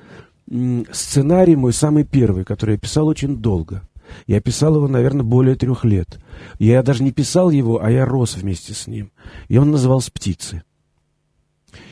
сценарий 0.92 1.56
мой 1.56 1.74
самый 1.74 2.04
первый, 2.04 2.46
который 2.46 2.74
я 2.75 2.80
писал 2.80 3.08
очень 3.08 3.38
долго. 3.38 3.88
Я 4.28 4.40
писал 4.40 4.75
его, 4.75 4.88
наверное, 4.88 5.24
более 5.24 5.56
трех 5.56 5.84
лет. 5.84 6.20
Я 6.60 6.84
даже 6.84 7.04
не 7.04 7.12
писал 7.12 7.50
его, 7.50 7.84
а 7.84 7.90
я 7.90 8.06
рос 8.06 8.36
вместе 8.36 8.74
с 8.74 8.88
ним. 8.88 9.12
И 9.48 9.58
он 9.58 9.72
назывался 9.72 10.12
«Птицы». 10.12 10.64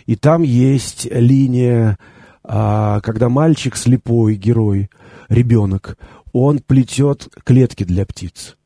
И 0.06 0.16
там 0.16 0.44
есть 0.44 1.08
линия, 1.10 1.98
а, 2.44 3.00
когда 3.02 3.30
мальчик 3.30 3.76
слепой, 3.76 4.36
герой, 4.36 4.90
ребенок, 5.30 5.98
он 6.32 6.60
плетет 6.60 7.28
клетки 7.44 7.84
для 7.84 8.06
птиц 8.06 8.58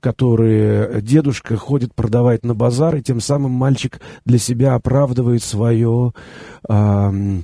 которые 0.00 1.00
дедушка 1.02 1.56
ходит 1.56 1.94
продавать 1.94 2.44
на 2.44 2.54
базар, 2.54 2.96
и 2.96 3.02
тем 3.02 3.20
самым 3.20 3.52
мальчик 3.52 4.00
для 4.24 4.38
себя 4.38 4.74
оправдывает 4.74 5.42
свое 5.42 6.12
э, 6.68 7.40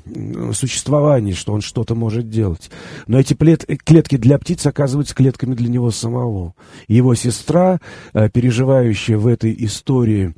существование, 0.53 1.35
что 1.35 1.53
он 1.53 1.61
что-то 1.61 1.95
может 1.95 2.29
делать. 2.29 2.71
Но 3.07 3.19
эти 3.19 3.35
плет, 3.35 3.65
клетки 3.85 4.17
для 4.17 4.39
птиц 4.39 4.67
оказываются 4.67 5.15
клетками 5.15 5.55
для 5.55 5.69
него 5.69 5.91
самого. 5.91 6.55
Его 6.89 7.15
сестра, 7.15 7.81
э, 8.13 8.29
переживающая 8.31 9.19
в 9.19 9.27
этой 9.27 9.55
истории 9.65 10.35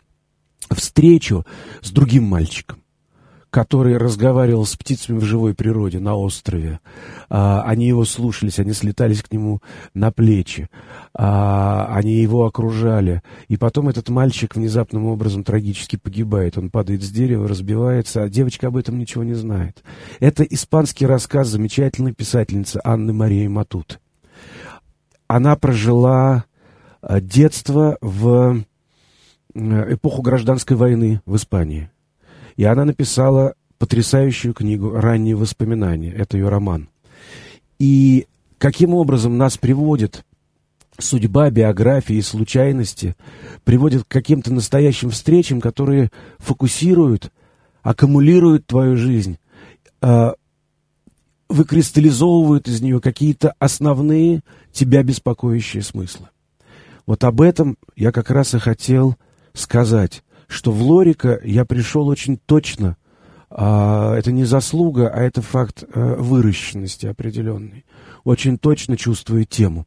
встречу 0.70 1.44
с 1.82 1.90
другим 1.90 2.24
мальчиком, 2.24 2.78
который 3.54 3.96
разговаривал 3.98 4.66
с 4.66 4.74
птицами 4.74 5.20
в 5.20 5.22
живой 5.22 5.54
природе 5.54 6.00
на 6.00 6.16
острове. 6.16 6.80
А, 7.30 7.62
они 7.62 7.86
его 7.86 8.04
слушались, 8.04 8.58
они 8.58 8.72
слетались 8.72 9.22
к 9.22 9.30
нему 9.30 9.60
на 9.94 10.10
плечи, 10.10 10.68
а, 11.16 11.86
они 11.94 12.14
его 12.14 12.46
окружали. 12.46 13.22
И 13.46 13.56
потом 13.56 13.88
этот 13.88 14.08
мальчик 14.08 14.56
внезапным 14.56 15.06
образом 15.06 15.44
трагически 15.44 15.94
погибает. 15.94 16.58
Он 16.58 16.68
падает 16.68 17.04
с 17.04 17.10
дерева, 17.10 17.46
разбивается, 17.46 18.24
а 18.24 18.28
девочка 18.28 18.66
об 18.66 18.76
этом 18.76 18.98
ничего 18.98 19.22
не 19.22 19.34
знает. 19.34 19.84
Это 20.18 20.42
испанский 20.42 21.06
рассказ 21.06 21.46
замечательной 21.46 22.12
писательницы 22.12 22.80
Анны 22.82 23.12
Марии 23.12 23.46
Матут. 23.46 24.00
Она 25.28 25.54
прожила 25.54 26.46
а, 27.00 27.20
детство 27.20 27.98
в 28.00 28.64
эпоху 29.54 30.22
гражданской 30.22 30.76
войны 30.76 31.20
в 31.24 31.36
Испании. 31.36 31.88
И 32.56 32.64
она 32.64 32.84
написала 32.84 33.54
потрясающую 33.78 34.54
книгу 34.54 34.90
«Ранние 34.90 35.34
воспоминания». 35.34 36.12
Это 36.12 36.36
ее 36.36 36.48
роман. 36.48 36.88
И 37.78 38.26
каким 38.58 38.94
образом 38.94 39.36
нас 39.36 39.58
приводит 39.58 40.24
судьба, 40.98 41.50
биография 41.50 42.18
и 42.18 42.22
случайности, 42.22 43.16
приводит 43.64 44.04
к 44.04 44.08
каким-то 44.08 44.52
настоящим 44.52 45.10
встречам, 45.10 45.60
которые 45.60 46.10
фокусируют, 46.38 47.32
аккумулируют 47.82 48.66
твою 48.66 48.96
жизнь, 48.96 49.38
а, 50.00 50.34
выкристаллизовывают 51.48 52.68
из 52.68 52.80
нее 52.80 53.00
какие-то 53.00 53.54
основные 53.58 54.42
тебя 54.72 55.02
беспокоящие 55.02 55.82
смыслы. 55.82 56.28
Вот 57.06 57.22
об 57.24 57.40
этом 57.40 57.76
я 57.96 58.12
как 58.12 58.30
раз 58.30 58.54
и 58.54 58.58
хотел 58.58 59.16
сказать 59.52 60.22
что 60.48 60.72
в 60.72 60.82
Лорика 60.82 61.40
я 61.44 61.64
пришел 61.64 62.08
очень 62.08 62.38
точно. 62.38 62.96
А, 63.50 64.14
это 64.16 64.32
не 64.32 64.44
заслуга, 64.44 65.08
а 65.08 65.20
это 65.22 65.42
факт 65.42 65.84
а, 65.84 66.16
выращенности 66.16 67.06
определенной. 67.06 67.84
Очень 68.24 68.58
точно 68.58 68.96
чувствую 68.96 69.44
тему, 69.44 69.86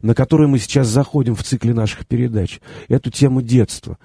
на 0.00 0.14
которую 0.14 0.48
мы 0.48 0.58
сейчас 0.58 0.88
заходим 0.88 1.34
в 1.34 1.42
цикле 1.42 1.74
наших 1.74 2.06
передач. 2.06 2.60
Эту 2.88 3.10
тему 3.10 3.42
детства. 3.42 3.98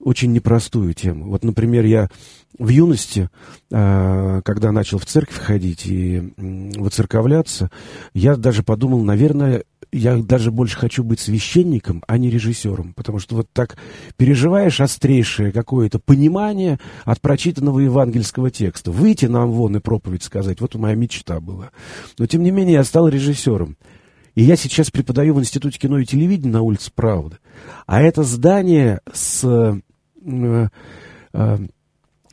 Очень 0.00 0.32
непростую 0.32 0.94
тему. 0.94 1.28
Вот, 1.28 1.42
например, 1.42 1.84
я 1.84 2.08
в 2.56 2.68
юности, 2.68 3.30
а, 3.72 4.40
когда 4.42 4.70
начал 4.70 4.98
в 4.98 5.06
церковь 5.06 5.38
ходить 5.38 5.86
и 5.86 6.32
выцерковляться, 6.36 7.70
я 8.14 8.36
даже 8.36 8.62
подумал, 8.62 9.02
наверное, 9.02 9.64
я 9.90 10.16
даже 10.16 10.50
больше 10.50 10.76
хочу 10.76 11.02
быть 11.02 11.20
священником, 11.20 12.02
а 12.06 12.18
не 12.18 12.30
режиссером, 12.30 12.94
потому 12.94 13.18
что 13.18 13.36
вот 13.36 13.48
так 13.52 13.76
переживаешь 14.16 14.80
острейшее 14.80 15.50
какое-то 15.50 15.98
понимание 15.98 16.78
от 17.04 17.20
прочитанного 17.20 17.80
евангельского 17.80 18.50
текста. 18.50 18.90
Выйти 18.90 19.26
нам 19.26 19.50
вон 19.50 19.76
и 19.76 19.80
проповедь 19.80 20.22
сказать, 20.22 20.60
вот 20.60 20.74
моя 20.74 20.94
мечта 20.94 21.40
была. 21.40 21.70
Но, 22.18 22.26
тем 22.26 22.42
не 22.42 22.50
менее, 22.50 22.74
я 22.74 22.84
стал 22.84 23.08
режиссером. 23.08 23.76
И 24.34 24.42
я 24.42 24.54
сейчас 24.54 24.90
преподаю 24.90 25.34
в 25.34 25.40
Институте 25.40 25.78
кино 25.78 25.98
и 25.98 26.04
телевидения 26.04 26.52
на 26.52 26.62
улице 26.62 26.92
Правды. 26.94 27.38
А 27.86 28.00
это 28.00 28.22
здание 28.22 29.00
с 29.12 29.80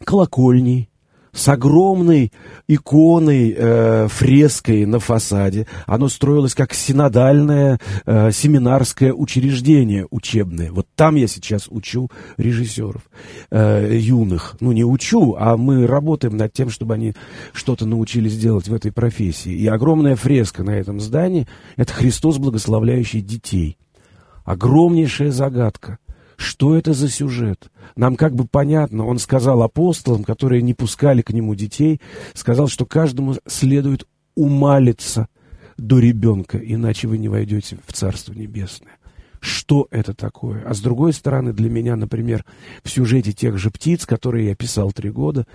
колокольней, 0.04 0.90
с 1.36 1.50
огромной 1.50 2.32
иконой, 2.68 3.54
э, 3.56 4.08
фреской 4.08 4.86
на 4.86 5.00
фасаде. 5.00 5.68
Оно 5.86 6.08
строилось 6.08 6.56
как 6.56 6.74
синодальное 6.74 7.80
э, 8.06 8.32
семинарское 8.32 9.14
учреждение 9.14 10.08
учебное. 10.10 10.72
Вот 10.72 10.88
там 10.96 11.16
я 11.16 11.28
сейчас 11.28 11.68
учу 11.70 12.10
режиссеров 12.38 13.02
э, 13.52 13.98
юных. 13.98 14.56
Ну, 14.62 14.72
не 14.72 14.86
учу, 14.86 15.36
а 15.38 15.58
мы 15.58 15.86
работаем 15.86 16.38
над 16.38 16.54
тем, 16.54 16.70
чтобы 16.70 16.94
они 16.94 17.14
что-то 17.54 17.86
научились 17.86 18.38
делать 18.38 18.70
в 18.70 18.74
этой 18.74 18.94
профессии. 18.94 19.52
И 19.52 19.68
огромная 19.68 20.16
фреска 20.16 20.64
на 20.64 20.72
этом 20.72 21.02
здании— 21.02 21.48
это 21.76 21.94
Христос, 21.94 22.38
благословляющий 22.38 23.20
детей. 23.20 23.78
Огромнейшая 24.46 25.32
загадка— 25.32 25.98
что 26.38 26.76
это 26.76 26.94
за 26.94 27.10
сюжет? 27.10 27.70
Нам 27.96 28.16
как 28.16 28.36
бы 28.36 28.46
понятно, 28.46 29.06
он 29.06 29.20
сказал 29.20 29.62
апостолам, 29.64 30.24
которые 30.24 30.62
не 30.62 30.74
пускали 30.74 31.22
к 31.22 31.32
нему 31.32 31.56
детей, 31.56 32.02
сказал, 32.34 32.68
что 32.68 32.86
каждому 32.86 33.36
следует 33.48 34.08
умалиться 34.36 35.28
до 35.78 36.00
ребенка, 36.00 36.58
иначе 36.58 37.08
вы 37.08 37.18
не 37.18 37.30
войдете 37.30 37.80
в 37.86 37.94
Царство 37.94 38.34
Небесное. 38.34 38.98
Что 39.40 39.88
это 39.92 40.14
такое? 40.14 40.64
А 40.66 40.74
с 40.74 40.80
другой 40.80 41.14
стороны, 41.14 41.54
для 41.54 41.70
меня, 41.70 41.96
например, 41.96 42.46
в 42.84 42.90
сюжете 42.90 43.32
тех 43.32 43.58
же 43.58 43.70
птиц, 43.70 44.06
которые 44.06 44.48
я 44.48 44.56
писал 44.56 44.92
три 44.92 45.12
года, 45.12 45.46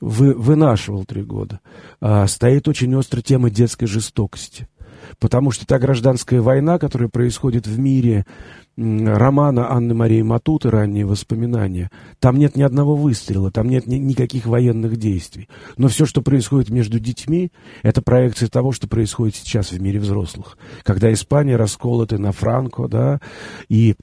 вы, 0.00 0.34
вынашивал 0.34 1.04
три 1.04 1.22
года, 1.22 1.60
а, 2.00 2.26
стоит 2.26 2.66
очень 2.66 2.92
острая 2.96 3.22
тема 3.22 3.50
детской 3.50 3.86
жестокости. 3.86 4.66
Потому 5.18 5.50
что 5.50 5.66
та 5.66 5.78
гражданская 5.78 6.40
война, 6.40 6.78
которая 6.78 7.08
происходит 7.08 7.66
в 7.66 7.78
мире, 7.78 8.24
романа 8.76 9.70
Анны 9.70 9.94
Марии 9.94 10.22
Матуты 10.22 10.70
«Ранние 10.70 11.04
воспоминания». 11.04 11.90
Там 12.20 12.38
нет 12.38 12.56
ни 12.56 12.62
одного 12.62 12.96
выстрела, 12.96 13.50
там 13.50 13.68
нет 13.68 13.86
ни, 13.86 13.96
никаких 13.96 14.46
военных 14.46 14.96
действий. 14.96 15.48
Но 15.76 15.88
все, 15.88 16.06
что 16.06 16.22
происходит 16.22 16.70
между 16.70 16.98
детьми, 16.98 17.52
это 17.82 18.02
проекция 18.02 18.48
того, 18.48 18.72
что 18.72 18.88
происходит 18.88 19.36
сейчас 19.36 19.72
в 19.72 19.80
мире 19.80 20.00
взрослых. 20.00 20.56
Когда 20.84 21.12
Испания 21.12 21.56
расколота 21.56 22.18
на 22.18 22.32
Франко, 22.32 22.88
да, 22.88 23.20
и 23.68 23.94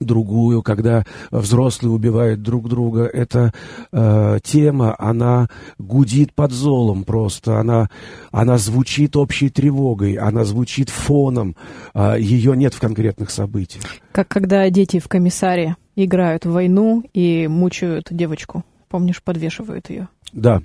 другую, 0.00 0.62
когда 0.62 1.04
взрослые 1.30 1.92
убивают 1.92 2.42
друг 2.42 2.68
друга. 2.68 3.04
Эта 3.04 3.52
э, 3.92 4.38
тема, 4.42 4.94
она 4.98 5.48
гудит 5.78 6.34
под 6.34 6.52
золом 6.52 7.04
просто, 7.04 7.58
она, 7.58 7.88
она 8.30 8.58
звучит 8.58 9.16
общей 9.16 9.50
тревогой, 9.50 10.14
она 10.14 10.44
звучит 10.44 10.90
фоном, 10.90 11.56
э, 11.94 12.16
ее 12.18 12.56
нет 12.56 12.74
в 12.74 12.80
конкретных 12.80 13.30
событиях. 13.30 13.84
Как 14.12 14.28
когда 14.28 14.68
дети 14.70 14.98
в 14.98 15.08
комиссаре 15.08 15.76
играют 15.96 16.44
в 16.44 16.52
войну 16.52 17.02
и 17.14 17.48
мучают 17.48 18.08
девочку. 18.10 18.64
Помнишь, 18.88 19.22
подвешивают 19.22 19.90
ее? 19.90 20.08
Да, 20.32 20.62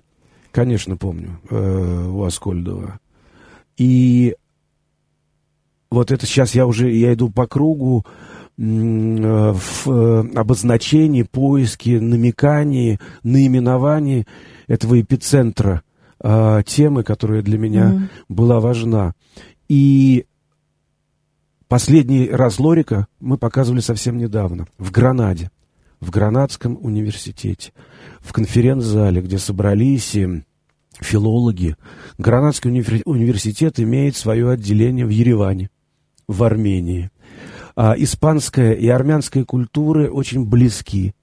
конечно, 0.51 0.97
помню, 0.97 1.39
э, 1.49 2.05
у 2.07 2.23
Аскольдова. 2.23 2.99
И 3.77 4.35
вот 5.89 6.11
это 6.11 6.25
сейчас 6.25 6.53
я 6.53 6.65
уже, 6.65 6.91
я 6.91 7.13
иду 7.13 7.29
по 7.29 7.47
кругу, 7.47 8.05
в 8.61 9.89
э, 9.89 10.23
обозначении, 10.35 11.23
поиске, 11.23 11.99
намекании, 11.99 12.99
наименовании 13.23 14.27
этого 14.67 15.01
эпицентра 15.01 15.81
э, 16.23 16.61
темы, 16.67 17.03
которая 17.03 17.41
для 17.41 17.57
меня 17.57 17.87
mm-hmm. 17.87 18.09
была 18.29 18.59
важна. 18.59 19.13
И 19.67 20.25
последний 21.67 22.29
раз 22.29 22.59
Лорика 22.59 23.07
мы 23.19 23.39
показывали 23.39 23.79
совсем 23.79 24.17
недавно, 24.17 24.67
в 24.77 24.91
Гранаде, 24.91 25.49
в 25.99 26.11
Гранадском 26.11 26.77
университете, 26.79 27.71
в 28.19 28.31
конференц-зале, 28.31 29.21
где 29.21 29.39
собрались 29.39 30.15
филологи. 30.99 31.77
Гранадский 32.19 32.69
университет 32.69 33.79
имеет 33.79 34.15
свое 34.15 34.51
отделение 34.51 35.07
в 35.07 35.09
Ереване, 35.09 35.71
в 36.27 36.43
Армении– 36.43 37.09
а, 37.75 37.95
испанская 37.97 38.73
и 38.73 38.87
армянская 38.87 39.45
культуры 39.45 40.09
очень 40.09 40.45
близки 40.45 41.13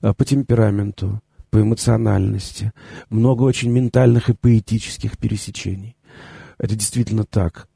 а, 0.00 0.14
по 0.14 0.24
темпераменту, 0.24 1.20
по 1.50 1.60
эмоциональности. 1.60 2.72
Много 3.10 3.42
очень 3.42 3.70
ментальных 3.70 4.28
и 4.28 4.34
поэтических 4.34 5.18
пересечений. 5.18 5.96
Это 6.58 6.74
действительно 6.74 7.24
так 7.24 7.68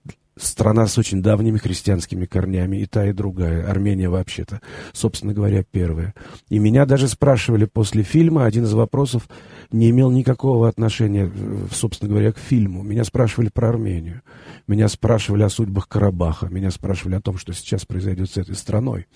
страна 0.42 0.86
с 0.86 0.98
очень 0.98 1.22
давними 1.22 1.58
христианскими 1.58 2.26
корнями, 2.26 2.78
и 2.78 2.86
та, 2.86 3.06
и 3.06 3.12
другая. 3.12 3.68
Армения 3.68 4.08
вообще-то, 4.08 4.60
собственно 4.92 5.32
говоря, 5.32 5.64
первая. 5.70 6.14
И 6.48 6.58
меня 6.58 6.86
даже 6.86 7.08
спрашивали 7.08 7.64
после 7.64 8.02
фильма, 8.02 8.44
один 8.44 8.64
из 8.64 8.72
вопросов 8.72 9.28
не 9.72 9.90
имел 9.90 10.10
никакого 10.10 10.68
отношения, 10.68 11.30
э, 11.32 11.66
собственно 11.70 12.10
говоря, 12.10 12.32
к 12.32 12.38
фильму. 12.38 12.82
Меня 12.82 13.04
спрашивали 13.04 13.50
про 13.52 13.70
Армению. 13.70 14.22
Меня 14.66 14.88
спрашивали 14.88 15.42
о 15.42 15.48
судьбах 15.48 15.88
Карабаха. 15.88 16.48
Меня 16.48 16.70
спрашивали 16.70 17.16
о 17.16 17.20
том, 17.20 17.38
что 17.38 17.52
сейчас 17.52 17.84
произойдет 17.84 18.30
с 18.30 18.36
этой 18.36 18.54
страной. 18.54 19.06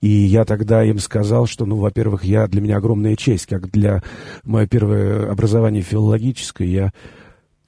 И 0.00 0.08
я 0.08 0.44
тогда 0.44 0.84
им 0.84 0.98
сказал, 0.98 1.46
что, 1.46 1.66
ну, 1.66 1.76
во-первых, 1.76 2.24
я, 2.24 2.46
для 2.46 2.60
меня 2.60 2.76
огромная 2.76 3.16
честь, 3.16 3.46
как 3.46 3.70
для 3.70 4.02
мое 4.44 4.66
первое 4.66 5.30
образование 5.30 5.82
филологическое, 5.82 6.68
я 6.68 6.92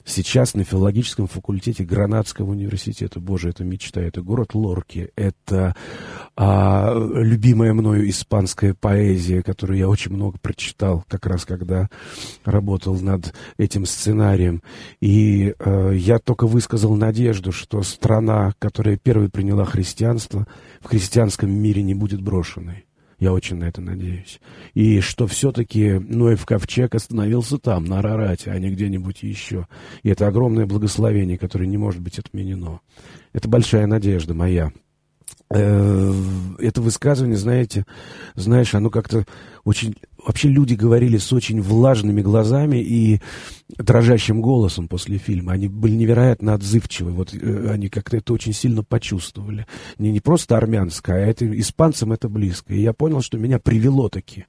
Сейчас 0.05 0.53
на 0.53 0.63
филологическом 0.63 1.27
факультете 1.27 1.83
Гранадского 1.83 2.51
университета, 2.51 3.19
боже, 3.19 3.49
это 3.49 3.63
мечта, 3.63 4.01
это 4.01 4.21
город 4.21 4.53
Лорки, 4.53 5.11
это 5.15 5.75
а, 6.35 6.93
любимая 6.95 7.73
мною 7.73 8.09
испанская 8.09 8.73
поэзия, 8.73 9.43
которую 9.43 9.77
я 9.77 9.87
очень 9.87 10.11
много 10.11 10.37
прочитал, 10.39 11.03
как 11.07 11.25
раз 11.25 11.45
когда 11.45 11.89
работал 12.43 12.99
над 12.99 13.33
этим 13.57 13.85
сценарием. 13.85 14.61
И 14.99 15.53
а, 15.59 15.91
я 15.91 16.19
только 16.19 16.47
высказал 16.47 16.95
надежду, 16.95 17.51
что 17.51 17.83
страна, 17.83 18.53
которая 18.59 18.97
первой 18.97 19.29
приняла 19.29 19.65
христианство, 19.65 20.47
в 20.81 20.87
христианском 20.87 21.51
мире 21.51 21.83
не 21.83 21.93
будет 21.93 22.21
брошенной. 22.21 22.85
Я 23.21 23.33
очень 23.33 23.57
на 23.57 23.65
это 23.65 23.81
надеюсь. 23.81 24.41
И 24.73 24.99
что 24.99 25.27
все-таки 25.27 25.91
Ноев 25.91 26.43
ковчег 26.43 26.95
остановился 26.95 27.59
там, 27.59 27.85
на 27.85 27.99
Арарате, 27.99 28.49
а 28.49 28.57
не 28.57 28.71
где-нибудь 28.71 29.21
еще. 29.21 29.67
И 30.01 30.09
это 30.09 30.25
огромное 30.25 30.65
благословение, 30.65 31.37
которое 31.37 31.67
не 31.67 31.77
может 31.77 32.01
быть 32.01 32.17
отменено. 32.17 32.79
Это 33.31 33.47
большая 33.47 33.85
надежда 33.85 34.33
моя. 34.33 34.71
Э, 35.51 36.13
это 36.57 36.81
высказывание, 36.81 37.37
знаете, 37.37 37.85
знаешь, 38.33 38.73
оно 38.73 38.89
как-то 38.89 39.25
очень... 39.65 39.95
Вообще 40.25 40.49
люди 40.49 40.75
говорили 40.75 41.17
с 41.17 41.33
очень 41.33 41.61
влажными 41.61 42.21
глазами 42.21 42.77
и 42.77 43.19
дрожащим 43.77 44.41
голосом 44.41 44.87
после 44.87 45.17
фильма. 45.17 45.53
Они 45.53 45.67
были 45.67 45.95
невероятно 45.95 46.53
отзывчивы. 46.53 47.11
Вот 47.11 47.33
э, 47.33 47.69
они 47.71 47.89
как-то 47.89 48.17
это 48.17 48.33
очень 48.33 48.53
сильно 48.53 48.83
почувствовали. 48.83 49.65
Не, 49.97 50.11
не 50.11 50.19
просто 50.19 50.57
армянское, 50.57 51.15
а 51.15 51.27
это, 51.27 51.59
испанцам 51.59 52.11
это 52.11 52.29
близко. 52.29 52.73
И 52.73 52.81
я 52.81 52.93
понял, 52.93 53.21
что 53.21 53.37
меня 53.37 53.57
привело 53.57 54.09
таки 54.09 54.45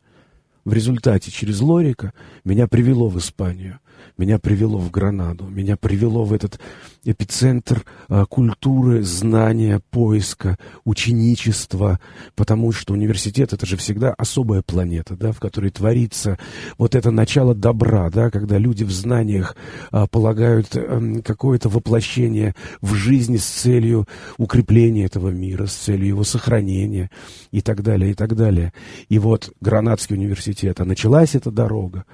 в 0.65 0.73
результате 0.73 1.31
через 1.31 1.61
Лорика 1.61 2.13
меня 2.45 2.69
привело 2.69 3.09
в 3.09 3.19
Испанию 3.19 3.81
меня 4.17 4.39
привело 4.39 4.79
в 4.79 4.91
Гранаду, 4.91 5.47
меня 5.47 5.77
привело 5.77 6.25
в 6.25 6.33
этот 6.33 6.61
эпицентр 7.05 7.85
а, 8.09 8.25
культуры, 8.27 9.03
знания, 9.03 9.81
поиска, 9.91 10.57
ученичества, 10.85 11.99
потому 12.37 12.73
что 12.73 12.93
университет 12.93 13.53
это 13.53 13.67
же 13.67 13.77
всегда 13.77 14.13
особая 14.13 14.63
планета, 14.63 15.17
да, 15.17 15.33
в 15.33 15.41
которой 15.41 15.71
творится 15.71 16.39
вот 16.79 16.95
это 16.95 17.11
начало 17.11 17.55
добра, 17.55 18.11
да, 18.11 18.31
когда 18.31 18.59
люди 18.59 18.85
в 18.85 18.91
знаниях 18.91 19.57
а, 19.91 20.07
полагают 20.07 20.69
а, 20.77 21.21
какое-то 21.25 21.69
воплощение 21.69 22.55
в 22.81 22.95
жизни 22.95 23.37
с 23.37 23.47
целью 23.47 24.07
укрепления 24.37 25.07
этого 25.07 25.31
мира, 25.31 25.67
с 25.67 25.75
целью 25.75 26.07
его 26.07 26.25
сохранения 26.25 27.11
и 27.51 27.61
так 27.61 27.83
далее, 27.83 28.13
и 28.13 28.15
так 28.15 28.37
далее. 28.37 28.73
И 29.09 29.19
вот 29.19 29.53
Гранадский 29.61 30.17
университет, 30.17 30.81
а 30.81 30.85
началась 30.85 31.35
эта 31.35 31.51
дорога, 31.51 32.05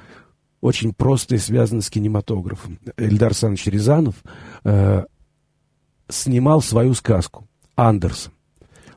очень 0.60 0.92
просто 0.92 1.36
и 1.36 1.38
связано 1.38 1.82
с 1.82 1.90
кинематографом. 1.90 2.78
Эльдар 2.96 3.28
Александрович 3.28 3.66
Рязанов 3.66 4.16
э, 4.64 5.04
снимал 6.08 6.62
свою 6.62 6.94
сказку 6.94 7.46
«Андерсон». 7.76 8.32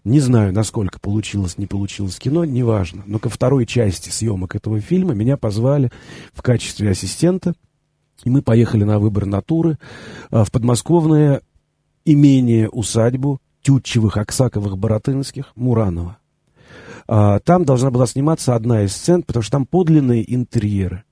Не 0.03 0.19
знаю, 0.19 0.51
насколько 0.51 0.99
получилось, 0.99 1.59
не 1.59 1.67
получилось 1.67 2.17
кино, 2.17 2.43
неважно. 2.43 3.03
Но 3.05 3.19
ко 3.19 3.29
второй 3.29 3.67
части 3.67 4.09
съемок 4.09 4.55
этого 4.55 4.81
фильма 4.81 5.13
меня 5.13 5.37
позвали 5.37 5.91
в 6.33 6.41
качестве 6.41 6.89
ассистента. 6.89 7.53
И 8.23 8.31
мы 8.31 8.41
поехали 8.41 8.83
на 8.83 8.97
выбор 8.97 9.27
натуры 9.27 9.77
э, 10.31 10.43
в 10.43 10.51
подмосковное 10.51 11.41
имение, 12.05 12.67
усадьбу 12.69 13.39
Тютчевых, 13.61 14.17
Аксаковых, 14.17 14.75
Боротынских, 14.79 15.51
Муранова. 15.55 16.17
А, 17.07 17.39
там 17.39 17.63
должна 17.63 17.91
была 17.91 18.07
сниматься 18.07 18.55
одна 18.55 18.83
из 18.83 18.93
сцен, 18.95 19.21
потому 19.21 19.43
что 19.43 19.51
там 19.51 19.67
подлинные 19.67 20.33
интерьеры– 20.33 21.03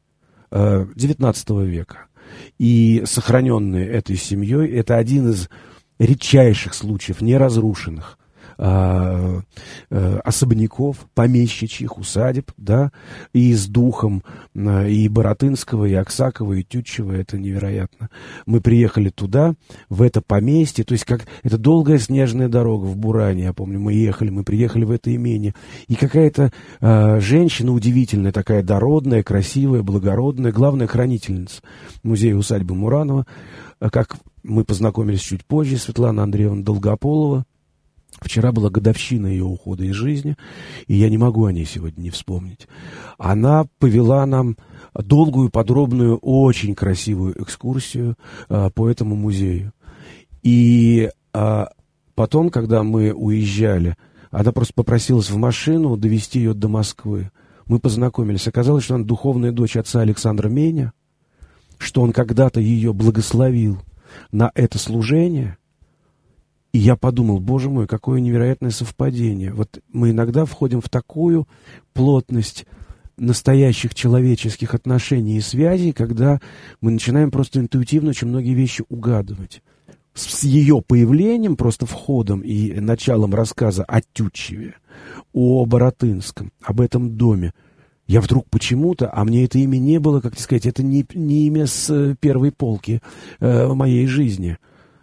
XIX 0.51 1.65
века. 1.65 2.07
И 2.57 3.03
сохраненные 3.05 3.87
этой 3.87 4.15
семьей, 4.15 4.71
это 4.71 4.97
один 4.97 5.31
из 5.31 5.49
редчайших 5.97 6.73
случаев, 6.73 7.21
неразрушенных 7.21 8.17
а, 8.61 9.41
а, 9.89 10.19
особняков, 10.25 11.07
помещичьих 11.13 11.97
усадеб, 11.97 12.51
да, 12.57 12.91
и 13.31 13.53
с 13.53 13.67
духом 13.67 14.21
а, 14.53 14.85
и 14.85 15.07
Боротынского, 15.07 15.85
и 15.85 15.93
Аксакова, 15.93 16.51
и 16.53 16.63
Тютчева, 16.63 17.13
это 17.13 17.37
невероятно. 17.37 18.09
Мы 18.45 18.59
приехали 18.59 19.09
туда, 19.09 19.53
в 19.87 20.01
это 20.01 20.21
поместье, 20.21 20.83
то 20.83 20.91
есть 20.91 21.05
как 21.05 21.25
это 21.43 21.57
долгая 21.57 21.99
снежная 21.99 22.49
дорога 22.49 22.83
в 22.83 22.97
Буране, 22.97 23.43
я 23.43 23.53
помню, 23.53 23.79
мы 23.79 23.93
ехали, 23.93 24.29
мы 24.29 24.43
приехали 24.43 24.83
в 24.83 24.91
это 24.91 25.15
имение, 25.15 25.55
и 25.87 25.95
какая-то 25.95 26.51
а, 26.81 27.21
женщина 27.21 27.71
удивительная, 27.71 28.33
такая 28.33 28.61
дородная, 28.61 29.23
красивая, 29.23 29.83
благородная, 29.83 30.51
главная 30.51 30.87
хранительница 30.87 31.61
музея 32.03 32.35
усадьбы 32.35 32.75
Муранова, 32.75 33.25
как 33.79 34.17
мы 34.43 34.65
познакомились 34.65 35.21
чуть 35.21 35.45
позже, 35.45 35.77
Светлана 35.77 36.23
Андреевна 36.23 36.61
Долгополова, 36.61 37.45
Вчера 38.21 38.51
была 38.51 38.69
годовщина 38.69 39.27
ее 39.27 39.45
ухода 39.45 39.85
из 39.85 39.95
жизни, 39.95 40.35
и 40.87 40.95
я 40.95 41.09
не 41.09 41.17
могу 41.17 41.45
о 41.45 41.53
ней 41.53 41.65
сегодня 41.65 42.01
не 42.01 42.09
вспомнить. 42.09 42.67
Она 43.17 43.65
повела 43.77 44.25
нам 44.25 44.57
долгую, 44.93 45.49
подробную, 45.49 46.17
очень 46.17 46.75
красивую 46.75 47.41
экскурсию 47.41 48.15
а, 48.49 48.69
по 48.71 48.89
этому 48.89 49.15
музею. 49.15 49.73
И 50.43 51.09
а, 51.33 51.69
потом, 52.15 52.49
когда 52.49 52.83
мы 52.83 53.13
уезжали, 53.13 53.95
она 54.31 54.51
просто 54.51 54.73
попросилась 54.73 55.29
в 55.29 55.37
машину 55.37 55.95
довести 55.95 56.39
ее 56.39 56.53
до 56.53 56.67
Москвы. 56.67 57.31
Мы 57.67 57.79
познакомились. 57.79 58.47
Оказалось, 58.47 58.83
что 58.83 58.95
она 58.95 59.05
духовная 59.05 59.51
дочь 59.51 59.77
отца 59.77 60.01
Александра 60.01 60.49
Меня– 60.49 60.93
что 61.79 62.01
он 62.01 62.11
когда-то 62.11 62.59
ее 62.59 62.93
благословил 62.93 63.81
на 64.31 64.51
это 64.53 64.77
служение. 64.77 65.57
И 66.71 66.77
я 66.77 66.95
подумал, 66.95 67.39
боже 67.39 67.69
мой, 67.69 67.87
какое 67.87 68.19
невероятное 68.19 68.69
совпадение. 68.71 69.53
Вот 69.53 69.79
мы 69.91 70.11
иногда 70.11 70.45
входим 70.45 70.81
в 70.81 70.89
такую 70.89 71.47
плотность 71.93 72.65
настоящих 73.17 73.95
человеческих 73.95 74.73
отношений 74.73 75.37
и 75.37 75.41
связей, 75.41 75.91
когда 75.91 76.39
мы 76.79 76.91
начинаем 76.91 77.31
просто 77.31 77.59
интуитивно 77.59 78.11
очень 78.11 78.27
многие 78.27 78.53
вещи 78.53 78.83
угадывать. 78.87 79.61
С 80.13 80.43
ее 80.43 80.81
появлением, 80.85 81.55
просто 81.55 81.85
входом 81.85 82.41
и 82.41 82.79
началом 82.79 83.33
рассказа 83.33 83.83
о 83.83 84.01
Тютчеве, 84.01 84.75
о 85.33 85.65
Боротынском, 85.65 86.51
об 86.61 86.81
этом 86.81 87.15
доме, 87.15 87.53
я 88.07 88.21
вдруг 88.21 88.49
почему-то, 88.49 89.11
а 89.13 89.23
мне 89.23 89.45
это 89.45 89.59
имя 89.59 89.77
не 89.77 89.99
было, 89.99 90.19
как 90.19 90.37
сказать, 90.39 90.65
это 90.65 90.81
не, 90.81 91.05
не 91.13 91.45
имя 91.45 91.67
с 91.67 91.91
э, 91.91 92.15
первой 92.19 92.51
полки 92.51 93.01
э, 93.39 93.67
моей 93.67 94.07
жизни. 94.07 94.57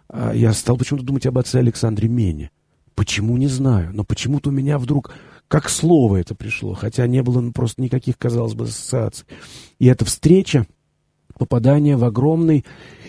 А 0.09 0.33
я 0.33 0.53
стал 0.53 0.77
почему-то 0.77 1.05
думать 1.05 1.25
об 1.25 1.37
отце 1.37 1.59
Александре 1.59 2.07
Мене. 2.07 2.51
Почему, 2.95 3.37
не 3.37 3.47
знаю, 3.47 3.91
но 3.93 4.03
почему-то 4.03 4.49
у 4.49 4.53
меня 4.53 4.79
вдруг 4.79 5.11
как 5.47 5.69
слово 5.69 6.17
это 6.17 6.35
пришло, 6.35 6.73
хотя 6.73 7.07
не 7.07 7.21
было 7.21 7.51
просто 7.51 7.81
никаких, 7.81 8.17
казалось 8.17 8.53
бы, 8.53 8.65
ассоциаций. 8.65 9.25
И 9.79 9.85
эта 9.85 10.03
встреча, 10.03 10.65
попадание 11.37 11.95
в 11.95 12.03
огромный 12.03 12.65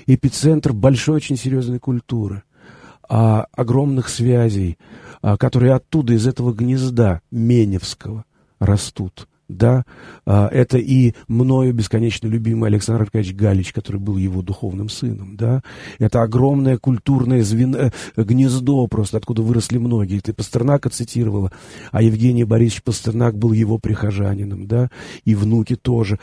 эпицентр 0.06 0.72
большой 0.72 1.16
очень 1.16 1.36
серьезной 1.36 1.78
культуры, 1.78 2.42
а, 3.08 3.46
огромных 3.52 4.08
связей, 4.08 4.78
а, 5.22 5.36
которые 5.36 5.74
оттуда, 5.74 6.12
из 6.12 6.26
этого 6.26 6.52
гнезда 6.52 7.22
Меневского 7.30 8.24
растут 8.58 9.27
да, 9.48 9.84
а, 10.26 10.48
это 10.48 10.76
и 10.76 11.14
мною 11.26 11.72
бесконечно 11.72 12.26
любимый 12.26 12.68
Александр 12.68 13.02
Аркадьевич 13.02 13.34
Галич, 13.34 13.72
который 13.72 14.00
был 14.00 14.18
его 14.18 14.42
духовным 14.42 14.90
сыном, 14.90 15.36
да, 15.36 15.62
это 15.98 16.22
огромное 16.22 16.76
культурное 16.76 17.42
звено, 17.42 17.78
э, 17.78 17.90
гнездо 18.16 18.86
просто, 18.86 19.16
откуда 19.16 19.42
выросли 19.42 19.78
многие, 19.78 20.20
ты 20.20 20.34
Пастернака 20.34 20.90
цитировала, 20.90 21.50
а 21.92 22.02
Евгений 22.02 22.44
Борисович 22.44 22.82
Пастернак 22.82 23.38
был 23.38 23.52
его 23.52 23.78
прихожанином, 23.78 24.66
да, 24.66 24.90
и 25.24 25.34
внуки 25.34 25.76
тоже, 25.76 26.18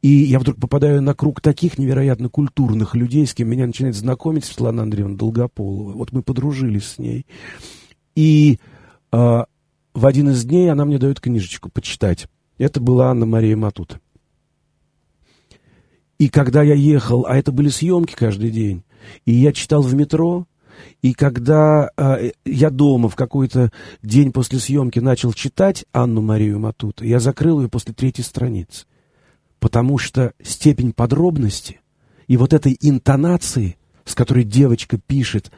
и 0.00 0.08
я 0.08 0.38
вдруг 0.38 0.58
попадаю 0.58 1.02
на 1.02 1.14
круг 1.14 1.40
таких 1.40 1.78
невероятно 1.78 2.28
культурных 2.28 2.94
людей, 2.94 3.26
с 3.26 3.34
кем 3.34 3.48
меня 3.48 3.66
начинает 3.66 3.96
знакомить 3.96 4.44
Светлана 4.44 4.82
Андреевна 4.82 5.16
Долгополова, 5.16 5.92
вот 5.92 6.12
мы 6.12 6.22
подружились 6.22 6.86
с 6.86 6.98
ней, 6.98 7.26
и 8.14 8.60
э, 9.10 9.44
в 9.94 10.06
один 10.06 10.30
из 10.30 10.44
дней 10.44 10.70
она 10.70 10.84
мне 10.84 10.98
дает 10.98 11.20
книжечку 11.20 11.70
почитать, 11.70 12.28
это 12.58 12.80
была 12.80 13.10
Анна-Мария 13.10 13.56
Матута. 13.56 14.00
И 16.18 16.28
когда 16.28 16.62
я 16.62 16.74
ехал, 16.74 17.26
а 17.26 17.36
это 17.36 17.52
были 17.52 17.68
съемки 17.68 18.14
каждый 18.14 18.50
день, 18.50 18.82
и 19.24 19.32
я 19.32 19.52
читал 19.52 19.82
в 19.82 19.94
метро, 19.94 20.46
и 21.00 21.12
когда 21.12 21.90
э, 21.96 22.32
я 22.44 22.70
дома 22.70 23.08
в 23.08 23.16
какой-то 23.16 23.70
день 24.02 24.32
после 24.32 24.58
съемки 24.58 24.98
начал 24.98 25.32
читать 25.32 25.84
Анну-Марию 25.92 26.58
Матута, 26.58 27.04
я 27.04 27.20
закрыл 27.20 27.62
ее 27.62 27.68
после 27.68 27.94
третьей 27.94 28.24
страницы. 28.24 28.86
Потому 29.60 29.98
что 29.98 30.32
степень 30.42 30.92
подробности 30.92 31.80
и 32.26 32.36
вот 32.36 32.52
этой 32.52 32.76
интонации, 32.80 33.76
с 34.04 34.14
которой 34.14 34.44
девочка 34.44 34.98
пишет 34.98 35.50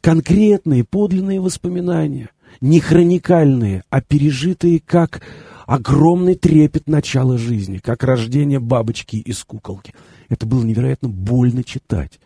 конкретные 0.00 0.84
подлинные 0.84 1.40
воспоминания, 1.40 2.30
не 2.60 2.80
хроникальные, 2.80 3.84
а 3.90 4.00
пережитые 4.00 4.80
как 4.80 5.22
огромный 5.66 6.34
трепет 6.34 6.88
начала 6.88 7.38
жизни, 7.38 7.78
как 7.78 8.04
рождение 8.04 8.60
бабочки 8.60 9.16
из 9.16 9.42
куколки. 9.44 9.94
Это 10.28 10.46
было 10.46 10.62
невероятно 10.62 11.08
больно 11.08 11.64
читать. 11.64 12.20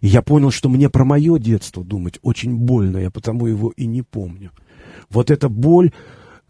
И 0.00 0.08
я 0.08 0.22
понял, 0.22 0.50
что 0.50 0.68
мне 0.68 0.90
про 0.90 1.04
мое 1.04 1.38
детство 1.38 1.84
думать 1.84 2.18
очень 2.22 2.54
больно, 2.54 2.98
я 2.98 3.10
потому 3.10 3.46
его 3.46 3.72
и 3.76 3.86
не 3.86 4.02
помню. 4.02 4.52
Вот 5.10 5.30
эта 5.30 5.48
боль, 5.48 5.92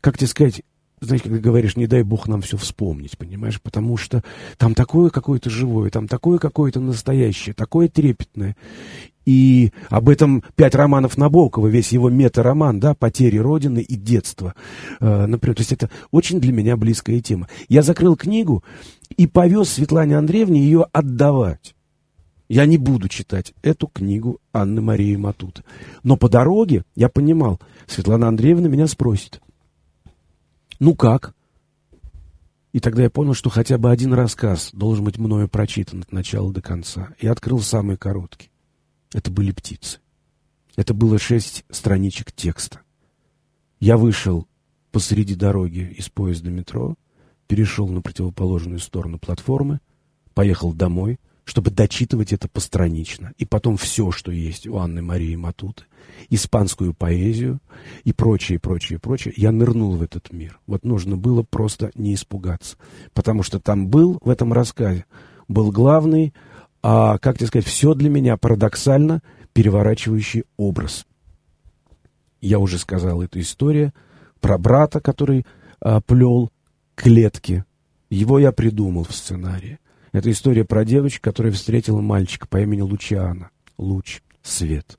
как 0.00 0.18
тебе 0.18 0.28
сказать, 0.28 0.62
знаешь, 1.00 1.22
когда 1.22 1.38
говоришь, 1.38 1.76
не 1.76 1.86
дай 1.86 2.02
бог 2.02 2.26
нам 2.26 2.42
все 2.42 2.56
вспомнить, 2.56 3.18
понимаешь, 3.18 3.60
потому 3.60 3.96
что 3.96 4.22
там 4.56 4.74
такое 4.74 5.10
какое-то 5.10 5.50
живое, 5.50 5.90
там 5.90 6.08
такое 6.08 6.38
какое-то 6.38 6.80
настоящее, 6.80 7.54
такое 7.54 7.88
трепетное. 7.88 8.56
И 9.26 9.72
об 9.90 10.08
этом 10.08 10.44
пять 10.54 10.76
романов 10.76 11.18
Набокова, 11.18 11.66
весь 11.66 11.92
его 11.92 12.08
мета-роман, 12.08 12.78
да, 12.78 12.94
«Потери 12.94 13.38
Родины» 13.38 13.80
и 13.80 13.96
«Детство». 13.96 14.54
Э, 15.00 15.26
например, 15.26 15.56
то 15.56 15.60
есть 15.60 15.72
это 15.72 15.90
очень 16.12 16.40
для 16.40 16.52
меня 16.52 16.76
близкая 16.76 17.20
тема. 17.20 17.48
Я 17.68 17.82
закрыл 17.82 18.14
книгу 18.16 18.62
и 19.16 19.26
повез 19.26 19.70
Светлане 19.70 20.16
Андреевне 20.16 20.60
ее 20.60 20.86
отдавать. 20.92 21.74
Я 22.48 22.66
не 22.66 22.78
буду 22.78 23.08
читать 23.08 23.52
эту 23.62 23.88
книгу 23.88 24.38
Анны 24.52 24.80
Марии 24.80 25.16
Матуты. 25.16 25.64
Но 26.04 26.16
по 26.16 26.28
дороге 26.28 26.84
я 26.94 27.08
понимал, 27.08 27.60
Светлана 27.88 28.28
Андреевна 28.28 28.68
меня 28.68 28.86
спросит, 28.86 29.40
ну 30.78 30.94
как? 30.94 31.34
И 32.72 32.78
тогда 32.78 33.02
я 33.02 33.10
понял, 33.10 33.34
что 33.34 33.50
хотя 33.50 33.78
бы 33.78 33.90
один 33.90 34.12
рассказ 34.12 34.70
должен 34.72 35.04
быть 35.04 35.18
мною 35.18 35.48
прочитан 35.48 36.02
от 36.02 36.12
начала 36.12 36.52
до 36.52 36.62
конца. 36.62 37.08
И 37.18 37.26
открыл 37.26 37.58
самый 37.58 37.96
короткий. 37.96 38.50
Это 39.12 39.30
были 39.30 39.52
птицы. 39.52 40.00
Это 40.76 40.94
было 40.94 41.18
шесть 41.18 41.64
страничек 41.70 42.32
текста. 42.32 42.80
Я 43.80 43.96
вышел 43.96 44.46
посреди 44.92 45.34
дороги 45.34 45.94
из 45.96 46.08
поезда 46.08 46.50
метро, 46.50 46.96
перешел 47.46 47.88
на 47.88 48.00
противоположную 48.02 48.78
сторону 48.78 49.18
платформы, 49.18 49.80
поехал 50.34 50.72
домой, 50.72 51.18
чтобы 51.44 51.70
дочитывать 51.70 52.32
это 52.32 52.48
постранично. 52.48 53.32
И 53.38 53.44
потом 53.44 53.76
все, 53.76 54.10
что 54.10 54.32
есть 54.32 54.66
у 54.66 54.78
Анны 54.78 55.00
Марии 55.00 55.36
Матуты, 55.36 55.84
испанскую 56.28 56.92
поэзию 56.92 57.60
и 58.04 58.12
прочее, 58.12 58.58
прочее, 58.58 58.98
прочее, 58.98 59.32
я 59.36 59.52
нырнул 59.52 59.96
в 59.96 60.02
этот 60.02 60.32
мир. 60.32 60.58
Вот 60.66 60.84
нужно 60.84 61.16
было 61.16 61.44
просто 61.44 61.92
не 61.94 62.14
испугаться. 62.14 62.76
Потому 63.14 63.44
что 63.44 63.60
там 63.60 63.86
был, 63.86 64.18
в 64.22 64.28
этом 64.28 64.52
рассказе, 64.52 65.06
был 65.46 65.70
главный, 65.70 66.34
а, 66.88 67.18
как 67.18 67.36
тебе 67.36 67.48
сказать, 67.48 67.66
все 67.66 67.94
для 67.94 68.08
меня 68.08 68.36
парадоксально 68.36 69.20
переворачивающий 69.52 70.44
образ. 70.56 71.04
Я 72.40 72.60
уже 72.60 72.78
сказал 72.78 73.22
эту 73.22 73.40
историю 73.40 73.92
про 74.40 74.56
брата, 74.56 75.00
который 75.00 75.44
а, 75.80 76.00
плел 76.00 76.52
клетки. 76.94 77.64
Его 78.08 78.38
я 78.38 78.52
придумал 78.52 79.02
в 79.02 79.12
сценарии. 79.12 79.80
Это 80.12 80.30
история 80.30 80.64
про 80.64 80.84
девочку, 80.84 81.24
которая 81.24 81.52
встретила 81.52 82.00
мальчика 82.00 82.46
по 82.46 82.60
имени 82.60 82.82
Лучиана. 82.82 83.50
Луч, 83.78 84.20
свет. 84.46 84.98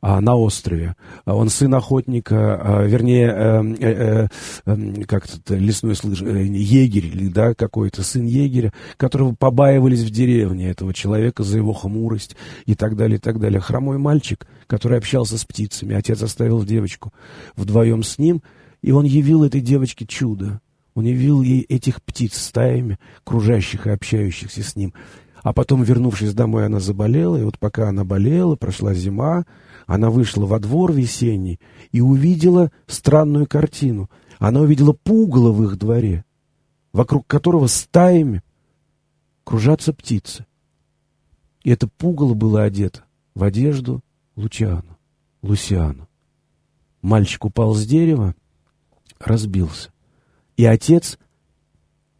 А, 0.00 0.20
на 0.20 0.36
острове. 0.36 0.94
А 1.24 1.34
он 1.34 1.48
сын 1.48 1.74
охотника, 1.74 2.36
а, 2.60 2.84
вернее, 2.84 3.28
э, 3.28 3.74
э, 3.80 4.28
э, 4.64 5.04
как 5.06 5.26
то 5.26 5.56
лесной 5.56 5.96
слыж, 5.96 6.22
э, 6.22 6.44
егерь, 6.44 7.30
да, 7.30 7.52
какой-то 7.54 8.04
сын 8.04 8.24
егеря, 8.24 8.72
которого 8.96 9.34
побаивались 9.34 10.02
в 10.04 10.10
деревне 10.10 10.70
этого 10.70 10.94
человека 10.94 11.42
за 11.42 11.58
его 11.58 11.72
хмурость 11.72 12.36
и 12.64 12.76
так 12.76 12.96
далее, 12.96 13.16
и 13.16 13.20
так 13.20 13.40
далее. 13.40 13.60
Хромой 13.60 13.98
мальчик, 13.98 14.46
который 14.68 14.98
общался 14.98 15.36
с 15.36 15.44
птицами, 15.44 15.96
отец 15.96 16.22
оставил 16.22 16.64
девочку 16.64 17.12
вдвоем 17.56 18.04
с 18.04 18.18
ним, 18.18 18.42
и 18.82 18.92
он 18.92 19.04
явил 19.04 19.42
этой 19.42 19.60
девочке 19.60 20.06
чудо. 20.06 20.60
Он 20.94 21.04
явил 21.04 21.42
ей 21.42 21.62
этих 21.62 22.02
птиц 22.02 22.36
стаями, 22.36 22.98
кружащих 23.24 23.86
и 23.86 23.90
общающихся 23.90 24.62
с 24.62 24.76
ним. 24.76 24.94
А 25.42 25.52
потом, 25.52 25.82
вернувшись 25.82 26.34
домой, 26.34 26.66
она 26.66 26.80
заболела, 26.80 27.36
и 27.36 27.44
вот 27.44 27.58
пока 27.58 27.88
она 27.88 28.04
болела, 28.04 28.56
прошла 28.56 28.94
зима, 28.94 29.46
она 29.86 30.10
вышла 30.10 30.46
во 30.46 30.58
двор 30.58 30.92
весенний 30.92 31.60
и 31.92 32.00
увидела 32.00 32.70
странную 32.86 33.46
картину. 33.46 34.10
Она 34.38 34.60
увидела 34.60 34.92
пугало 34.92 35.52
в 35.52 35.64
их 35.64 35.78
дворе, 35.78 36.24
вокруг 36.92 37.26
которого 37.26 37.66
стаями 37.66 38.42
кружатся 39.44 39.92
птицы. 39.92 40.46
И 41.62 41.70
это 41.70 41.88
пугало 41.88 42.34
было 42.34 42.62
одето 42.62 43.04
в 43.34 43.42
одежду 43.42 44.02
Лучиану, 44.36 44.98
Лусиану. 45.42 46.08
Мальчик 47.02 47.44
упал 47.44 47.74
с 47.74 47.86
дерева, 47.86 48.34
разбился. 49.18 49.90
И 50.56 50.64
отец, 50.64 51.18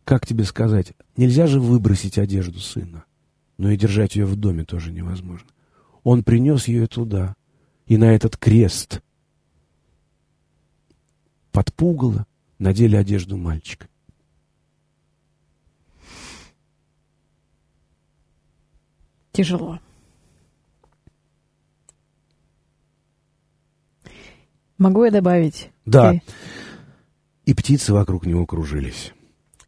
как 0.05 0.27
тебе 0.27 0.45
сказать, 0.45 0.95
нельзя 1.17 1.47
же 1.47 1.61
выбросить 1.61 2.19
одежду 2.19 2.61
сына, 2.61 3.05
но 3.59 3.71
и 3.71 3.77
держать 3.77 4.17
ее 4.17 4.25
в 4.25 4.37
доме 4.37 4.65
тоже 4.65 4.93
невозможно. 4.93 5.49
Он 6.05 6.25
принес 6.25 6.69
ее 6.69 6.87
туда, 6.87 7.35
и 7.87 7.97
на 7.97 8.15
этот 8.15 8.37
крест 8.37 9.03
под 11.53 11.75
пугало 11.75 12.27
надели 12.59 12.97
одежду 12.97 13.37
мальчика. 13.37 13.89
Тяжело. 19.33 19.79
Могу 24.79 25.05
я 25.05 25.11
добавить? 25.11 25.71
Да. 25.85 26.13
Ты 26.13 26.23
и 27.49 27.55
птицы 27.55 27.95
вокруг 27.95 28.27
него 28.27 28.45
кружились. 28.45 29.15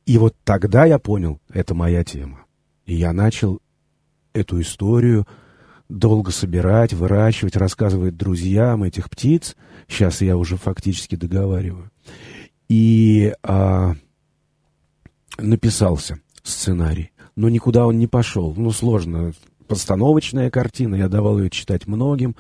И 0.05 0.19
вот 0.19 0.37
тогда 0.45 0.85
я 0.85 0.99
понял, 0.99 1.41
это 1.49 1.75
моя 1.75 2.05
тема. 2.05 2.45
И 2.85 2.95
я 2.95 3.15
начал 3.15 3.63
эту 4.33 4.61
историю 4.61 5.27
долго 5.89 6.31
собирать, 6.31 6.93
выращивать, 6.93 7.57
рассказывать 7.57 8.17
друзьям 8.17 8.85
этих 8.85 9.11
птиц. 9.11 9.57
Сейчас 9.89 10.21
я 10.21 10.37
уже 10.37 10.57
фактически 10.57 11.17
договариваю. 11.17 11.91
И 12.69 13.35
а, 13.43 13.95
написался 15.39 16.21
сценарий. 16.43 17.11
Но 17.35 17.49
никуда 17.49 17.87
он 17.87 17.99
не 17.99 18.07
пошел. 18.07 18.55
Ну, 18.57 18.71
сложно 18.71 19.33
постановочная 19.71 20.51
картина, 20.51 20.97
я 20.97 21.09
давал 21.09 21.39
ее 21.39 21.49
читать 21.49 21.87
многим 21.87 22.35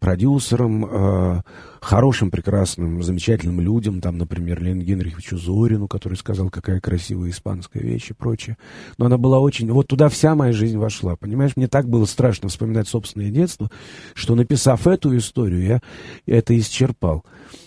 продюсерам, 0.00 0.84
э, 0.84 1.42
хорошим, 1.80 2.32
прекрасным, 2.32 3.00
замечательным 3.00 3.60
людям, 3.60 4.00
там, 4.00 4.18
например, 4.18 4.60
Лену 4.60 4.82
Генриховичу 4.82 5.38
Зорину, 5.38 5.86
который 5.86 6.18
сказал, 6.18 6.50
какая 6.50 6.80
красивая 6.80 7.30
испанская 7.30 7.80
вещь 7.80 8.10
и 8.10 8.12
прочее. 8.12 8.58
Но 8.98 9.06
она 9.06 9.18
была 9.18 9.38
очень... 9.38 9.70
Вот 9.70 9.86
туда 9.86 10.08
вся 10.08 10.34
моя 10.34 10.52
жизнь 10.52 10.76
вошла, 10.76 11.14
понимаешь? 11.14 11.52
Мне 11.54 11.68
так 11.68 11.88
было 11.88 12.06
страшно 12.06 12.48
вспоминать 12.48 12.88
собственное 12.88 13.30
детство, 13.30 13.70
что, 14.14 14.34
написав 14.34 14.88
эту 14.88 15.16
историю, 15.16 15.62
я 15.62 15.80
это 16.26 16.58
исчерпал. 16.58 17.24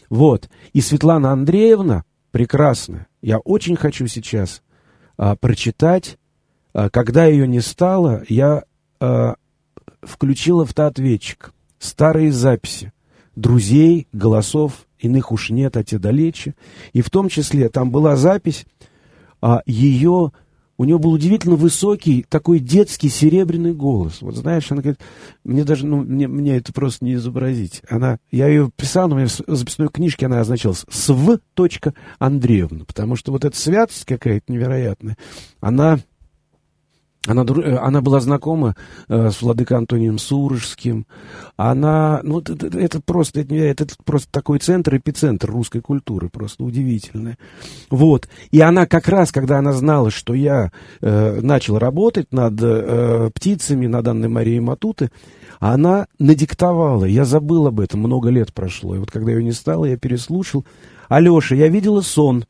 Вот. 0.10 0.50
И 0.74 0.82
Светлана 0.82 1.32
Андреевна 1.32 2.04
прекрасная. 2.32 3.08
Я 3.22 3.38
очень 3.38 3.78
хочу 3.78 4.08
сейчас 4.08 4.64
а, 5.16 5.38
прочитать 5.38 6.18
а, 6.78 6.92
когда 6.92 7.26
ее 7.26 7.48
не 7.48 7.60
стало, 7.60 8.24
я 8.30 8.64
э, 9.00 9.34
включил 10.02 10.62
автоответчик, 10.62 11.54
старые 11.80 12.32
записи, 12.32 12.94
друзей, 13.36 14.08
голосов, 14.12 14.88
иных 15.00 15.32
уж 15.32 15.50
нет, 15.50 15.78
а 15.78 15.84
те 15.84 16.00
далече. 16.00 16.56
И 16.94 17.02
в 17.02 17.10
том 17.10 17.30
числе 17.30 17.70
там 17.70 17.92
была 17.92 18.16
запись 18.16 18.66
а, 19.42 19.62
ее, 19.66 20.32
у 20.80 20.84
нее 20.84 21.00
был 21.00 21.12
удивительно 21.12 21.56
высокий, 21.56 22.26
такой 22.28 22.60
детский 22.60 23.10
серебряный 23.10 23.74
голос. 23.74 24.22
Вот 24.22 24.36
знаешь, 24.36 24.72
она 24.72 24.82
говорит, 24.82 25.02
мне 25.44 25.64
даже, 25.64 25.86
ну, 25.86 25.98
мне, 25.98 26.28
мне 26.28 26.58
это 26.58 26.72
просто 26.74 27.06
не 27.06 27.16
изобразить. 27.16 27.82
Она, 27.90 28.20
я 28.32 28.48
ее 28.48 28.72
писал, 28.76 29.08
но 29.08 29.16
у 29.16 29.18
меня 29.20 29.28
в 29.28 29.56
записной 29.56 29.90
книжке 29.90 30.28
она 30.28 30.40
означалась 30.40 30.86
«св. 30.90 31.40
Андреевна», 32.20 32.86
потому 32.86 33.16
что 33.16 33.32
вот 33.32 33.46
эта 33.46 33.58
святость 33.58 34.06
какая-то 34.06 34.52
невероятная, 34.52 35.18
она 35.60 36.00
она, 37.28 37.44
э, 37.44 37.76
она 37.76 38.02
была 38.02 38.20
знакома 38.20 38.76
э, 39.08 39.30
с 39.30 39.42
владыкой 39.42 39.78
Антонием 39.78 40.18
Сурожским. 40.18 41.06
Она, 41.58 42.22
ну, 42.24 42.40
это, 42.40 42.68
это 42.78 43.02
просто, 43.02 43.42
это, 43.42 43.56
это 43.56 43.86
просто 44.06 44.32
такой 44.32 44.60
центр, 44.60 44.96
эпицентр 44.96 45.52
русской 45.52 45.82
культуры, 45.82 46.30
просто 46.30 46.64
удивительный. 46.64 47.36
Вот. 47.90 48.28
И 48.52 48.62
она 48.62 48.86
как 48.86 49.08
раз, 49.08 49.32
когда 49.32 49.60
она 49.60 49.74
знала, 49.74 50.10
что 50.10 50.34
я 50.34 50.72
э, 51.02 51.42
начал 51.42 51.78
работать 51.78 52.32
над 52.32 52.54
э, 52.62 53.30
птицами, 53.34 53.88
над 53.88 54.08
Анной 54.08 54.30
Марией 54.30 54.60
Матуты, 54.60 55.12
она 55.60 56.08
надиктовала. 56.20 57.06
Я 57.06 57.26
забыл 57.26 57.68
об 57.68 57.80
этом, 57.80 58.00
много 58.00 58.30
лет 58.30 58.54
прошло. 58.54 58.96
И 58.96 59.00
вот 59.00 59.12
когда 59.12 59.32
ее 59.32 59.44
не 59.44 59.52
стало, 59.52 59.86
я 59.86 59.98
переслушал. 59.98 60.66
Алеша, 61.10 61.56
я 61.56 61.68
видела 61.68 62.02
сон. 62.02 62.46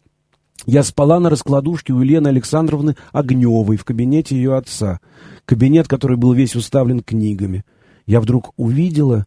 Я 0.66 0.84
спала 0.84 1.20
на 1.20 1.30
раскладушке 1.30 1.94
у 1.94 2.02
Елены 2.02 2.28
Александровны 2.28 2.96
Огневой 3.12 3.78
в 3.78 3.86
кабинете 3.86 4.36
ее 4.36 4.56
отца. 4.56 5.00
Кабинет, 5.46 5.88
который 5.88 6.18
был 6.18 6.34
весь 6.34 6.56
уставлен 6.56 7.02
книгами. 7.02 7.64
Я 8.06 8.20
вдруг 8.20 8.54
увидела 8.58 9.26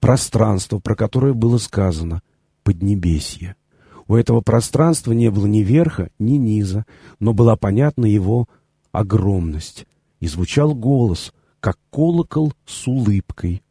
пространство, 0.00 0.78
про 0.78 0.94
которое 0.94 1.32
было 1.32 1.58
сказано 1.58 2.22
«Поднебесье». 2.62 3.56
У 4.08 4.14
этого 4.14 4.40
пространства 4.40 5.12
не 5.12 5.30
было 5.30 5.46
ни 5.46 5.60
верха, 5.60 6.10
ни 6.18 6.36
низа, 6.36 6.86
но 7.18 7.32
была 7.32 7.56
понятна 7.56 8.06
его 8.06 8.46
огромность. 8.92 9.86
И 10.20 10.28
звучал 10.28 10.74
голос, 10.74 11.32
как 11.60 11.78
колокол 11.90 12.52
с 12.64 12.86
улыбкой. 12.86 13.62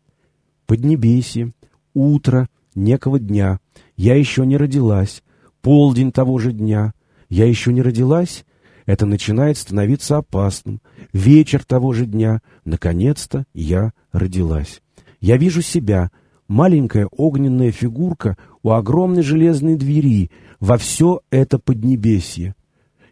«Поднебесье, 0.65 1.53
утро 1.93 2.49
некого 2.73 3.19
дня, 3.19 3.59
я 3.95 4.15
еще 4.15 4.45
не 4.45 4.57
родилась, 4.57 5.23
полдень 5.65 6.11
того 6.11 6.37
же 6.37 6.53
дня. 6.53 6.93
Я 7.27 7.45
еще 7.47 7.73
не 7.73 7.81
родилась? 7.81 8.45
Это 8.85 9.07
начинает 9.07 9.57
становиться 9.57 10.17
опасным. 10.17 10.79
Вечер 11.11 11.63
того 11.65 11.91
же 11.91 12.05
дня. 12.05 12.43
Наконец-то 12.65 13.45
я 13.55 13.91
родилась. 14.11 14.83
Я 15.21 15.37
вижу 15.37 15.63
себя, 15.63 16.11
маленькая 16.47 17.07
огненная 17.07 17.71
фигурка 17.71 18.37
у 18.61 18.73
огромной 18.73 19.23
железной 19.23 19.75
двери, 19.75 20.29
во 20.59 20.77
все 20.77 21.21
это 21.31 21.57
поднебесье. 21.57 22.53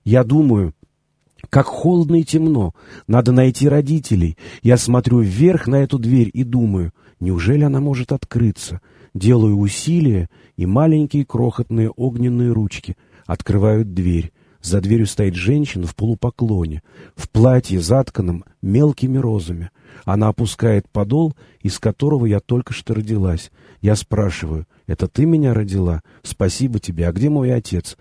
Я 0.06 0.24
думаю, 0.24 0.76
как 1.50 1.66
холодно 1.66 2.18
и 2.18 2.24
темно, 2.24 2.76
надо 3.08 3.32
найти 3.32 3.68
родителей. 3.68 4.38
Я 4.62 4.78
смотрю 4.78 5.22
вверх 5.22 5.66
на 5.66 5.78
эту 5.78 5.98
дверь 5.98 6.30
и 6.32 6.44
думаю, 6.44 6.92
неужели 7.20 7.64
она 7.64 7.80
может 7.80 8.12
открыться? 8.12 8.80
Делаю 9.16 9.58
усилия, 9.58 10.30
и 10.56 10.66
маленькие 10.66 11.26
крохотные 11.26 11.90
огненные 11.90 12.52
ручки 12.52 12.98
открывают 13.26 13.94
дверь. 13.94 14.32
За 14.62 14.80
дверью 14.80 15.08
стоит 15.08 15.36
женщина 15.36 15.86
в 15.86 15.96
полупоклоне, 15.96 16.84
в 17.16 17.30
платье, 17.30 17.82
затканном 17.82 18.46
мелкими 18.62 19.18
розами. 19.18 19.72
Она 20.06 20.30
опускает 20.30 20.90
подол, 20.90 21.36
из 21.62 21.80
которого 21.80 22.26
я 22.26 22.40
только 22.40 22.74
что 22.74 22.94
родилась. 22.94 23.52
Я 23.82 23.96
спрашиваю, 23.98 24.66
«Это 24.88 25.08
ты 25.10 25.26
меня 25.26 25.54
родила? 25.54 26.02
Спасибо 26.24 26.80
тебе. 26.80 27.08
А 27.08 27.12
где 27.12 27.30
мой 27.30 27.54
отец?» 27.54 27.98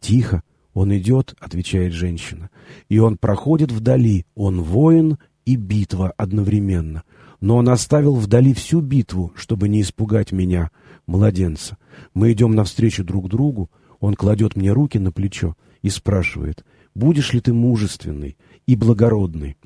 «Тихо. 0.00 0.42
Он 0.72 0.96
идет»,— 0.96 1.34
отвечает 1.40 1.92
женщина. 1.92 2.48
«И 2.88 2.98
он 2.98 3.18
проходит 3.18 3.70
вдали. 3.70 4.24
Он 4.34 4.62
воин 4.62 5.18
и 5.44 5.56
битва 5.56 6.12
одновременно. 6.16 7.02
Но 7.40 7.56
он 7.56 7.68
оставил 7.68 8.14
вдали 8.14 8.52
всю 8.54 8.80
битву, 8.80 9.32
чтобы 9.34 9.68
не 9.68 9.82
испугать 9.82 10.32
меня, 10.32 10.70
младенца. 11.08 11.76
Мы 12.14 12.32
идем 12.32 12.54
навстречу 12.54 13.02
друг 13.02 13.28
другу, 13.28 13.70
он 13.98 14.14
кладет 14.14 14.54
мне 14.54 14.70
руки 14.70 14.98
на 14.98 15.10
плечо 15.10 15.56
и 15.82 15.90
спрашивает, 15.90 16.64
«Будешь 16.94 17.32
ли 17.32 17.40
ты 17.40 17.52
мужественный 17.52 18.36
и 18.66 18.76
благородный?» 18.76 19.56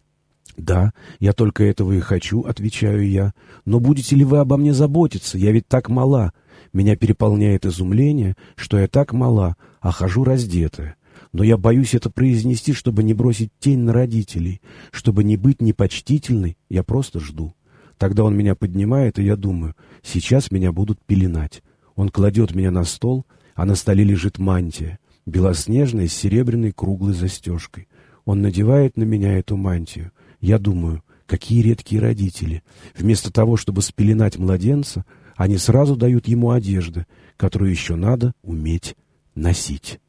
«Да, 0.56 0.92
я 1.18 1.32
только 1.32 1.64
этого 1.64 1.92
и 1.92 2.00
хочу»,— 2.00 2.42
отвечаю 2.42 3.08
я. 3.08 3.32
«Но 3.64 3.80
будете 3.80 4.16
ли 4.16 4.24
вы 4.24 4.38
обо 4.38 4.56
мне 4.56 4.74
заботиться? 4.74 5.38
Я 5.38 5.50
ведь 5.50 5.66
так 5.66 5.88
мала. 5.88 6.32
Меня 6.72 6.94
переполняет 6.94 7.64
изумление, 7.64 8.36
что 8.54 8.78
я 8.78 8.86
так 8.86 9.12
мала, 9.12 9.56
а 9.80 9.92
хожу 9.92 10.24
раздетая. 10.24 10.96
Но 11.32 11.42
я 11.42 11.56
боюсь 11.56 11.94
это 11.94 12.10
произнести, 12.10 12.74
чтобы 12.74 13.02
не 13.02 13.14
бросить 13.14 13.50
тень 13.58 13.80
на 13.80 13.94
родителей, 13.94 14.60
чтобы 14.90 15.24
не 15.24 15.36
быть 15.38 15.62
непочтительной, 15.62 16.58
я 16.68 16.82
просто 16.82 17.18
жду». 17.18 17.54
Тогда 18.02 18.24
он 18.24 18.36
меня 18.36 18.56
поднимает, 18.56 19.20
и 19.20 19.22
я 19.22 19.36
думаю, 19.36 19.76
сейчас 20.02 20.50
меня 20.50 20.72
будут 20.72 20.98
пеленать. 21.06 21.62
Он 21.94 22.08
кладет 22.08 22.52
меня 22.52 22.72
на 22.72 22.82
стол, 22.82 23.26
а 23.54 23.64
на 23.64 23.76
столе 23.76 24.02
лежит 24.02 24.40
мантия, 24.40 24.98
белоснежная 25.24 26.08
с 26.08 26.12
серебряной 26.12 26.72
круглой 26.72 27.14
застежкой. 27.14 27.86
Он 28.24 28.42
надевает 28.42 28.96
на 28.96 29.04
меня 29.04 29.38
эту 29.38 29.56
мантию. 29.56 30.10
Я 30.40 30.58
думаю, 30.58 31.04
какие 31.26 31.62
редкие 31.62 32.02
родители. 32.02 32.64
Вместо 32.96 33.32
того, 33.32 33.56
чтобы 33.56 33.82
спеленать 33.82 34.36
младенца, 34.36 35.04
они 35.36 35.56
сразу 35.56 35.94
дают 35.94 36.26
ему 36.26 36.50
одежды, 36.50 37.06
которую 37.36 37.70
еще 37.70 37.94
надо 37.94 38.32
уметь 38.42 38.96
носить. 39.36 40.00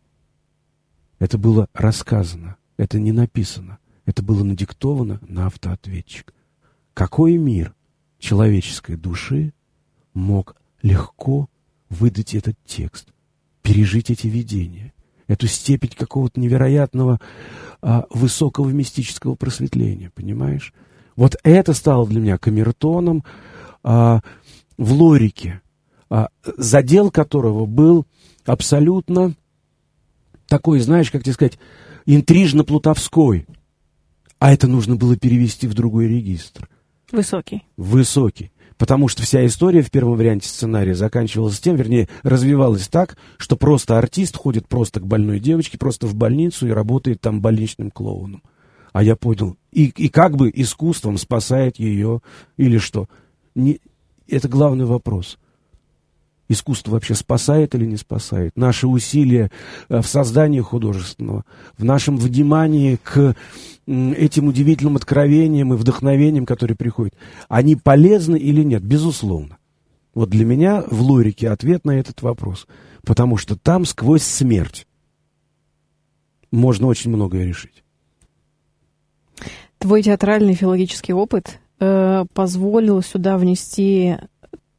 Это 1.19 1.37
было 1.37 1.67
рассказано, 1.75 2.55
это 2.75 2.97
не 2.97 3.11
написано, 3.11 3.77
это 4.07 4.23
было 4.23 4.43
надиктовано 4.43 5.19
на 5.27 5.45
автоответчик. 5.45 6.33
Какой 6.95 7.37
мир 7.37 7.75
человеческой 8.23 8.95
души 8.95 9.53
мог 10.13 10.55
легко 10.81 11.49
выдать 11.89 12.33
этот 12.33 12.55
текст, 12.65 13.09
пережить 13.61 14.09
эти 14.09 14.27
видения, 14.27 14.93
эту 15.27 15.47
степень 15.47 15.91
какого-то 15.95 16.39
невероятного 16.39 17.19
а, 17.81 18.05
высокого 18.09 18.69
мистического 18.69 19.35
просветления, 19.35 20.09
понимаешь? 20.09 20.73
Вот 21.17 21.35
это 21.43 21.73
стало 21.73 22.07
для 22.07 22.21
меня 22.21 22.37
камертоном 22.37 23.25
а, 23.83 24.21
в 24.77 24.93
лорике, 24.93 25.61
а, 26.09 26.29
задел 26.57 27.11
которого 27.11 27.65
был 27.65 28.05
абсолютно 28.45 29.35
такой, 30.47 30.79
знаешь, 30.79 31.11
как 31.11 31.23
тебе 31.23 31.33
сказать, 31.33 31.59
интрижно-плутовской. 32.05 33.47
А 34.39 34.53
это 34.53 34.67
нужно 34.67 34.95
было 34.95 35.17
перевести 35.17 35.67
в 35.67 35.73
другой 35.73 36.07
регистр. 36.07 36.69
Высокий. 37.13 37.63
Высокий. 37.77 38.51
Потому 38.75 39.07
что 39.07 39.21
вся 39.21 39.45
история 39.45 39.83
в 39.83 39.91
первом 39.91 40.17
варианте 40.17 40.49
сценария 40.49 40.95
заканчивалась 40.95 41.59
тем, 41.59 41.75
вернее, 41.75 42.09
развивалась 42.23 42.87
так, 42.87 43.17
что 43.37 43.55
просто 43.55 43.99
артист 43.99 44.35
ходит 44.35 44.67
просто 44.67 44.99
к 44.99 45.05
больной 45.05 45.39
девочке, 45.39 45.77
просто 45.77 46.07
в 46.07 46.15
больницу 46.15 46.67
и 46.67 46.71
работает 46.71 47.21
там 47.21 47.39
больничным 47.39 47.91
клоуном. 47.91 48.41
А 48.93 49.03
я 49.03 49.15
понял, 49.15 49.57
и, 49.71 49.85
и 49.85 50.09
как 50.09 50.35
бы 50.35 50.51
искусством 50.53 51.19
спасает 51.19 51.77
ее 51.77 52.21
или 52.57 52.79
что. 52.79 53.07
Не, 53.53 53.79
это 54.27 54.47
главный 54.47 54.85
вопрос. 54.85 55.37
Искусство 56.49 56.91
вообще 56.91 57.15
спасает 57.15 57.73
или 57.73 57.85
не 57.85 57.97
спасает? 57.97 58.51
Наши 58.55 58.85
усилия 58.87 59.49
э, 59.89 60.01
в 60.01 60.07
создании 60.07 60.59
художественного, 60.59 61.45
в 61.77 61.83
нашем 61.83 62.17
внимании 62.17 62.97
к 63.01 63.35
этим 63.85 64.47
удивительным 64.47 64.95
откровениям 64.95 65.73
и 65.73 65.77
вдохновениям, 65.77 66.45
которые 66.45 66.75
приходят, 66.75 67.13
они 67.49 67.75
полезны 67.75 68.37
или 68.37 68.63
нет? 68.63 68.83
Безусловно. 68.83 69.57
Вот 70.13 70.29
для 70.29 70.45
меня 70.45 70.83
в 70.85 71.01
Лорике 71.01 71.49
ответ 71.49 71.85
на 71.85 71.91
этот 71.91 72.21
вопрос. 72.21 72.67
Потому 73.03 73.37
что 73.37 73.57
там 73.57 73.85
сквозь 73.85 74.23
смерть 74.23 74.87
можно 76.51 76.87
очень 76.87 77.11
многое 77.11 77.45
решить. 77.45 77.83
Твой 79.79 80.03
театральный 80.03 80.53
филологический 80.53 81.13
опыт 81.13 81.59
э, 81.79 82.25
позволил 82.33 83.01
сюда 83.01 83.37
внести 83.37 84.15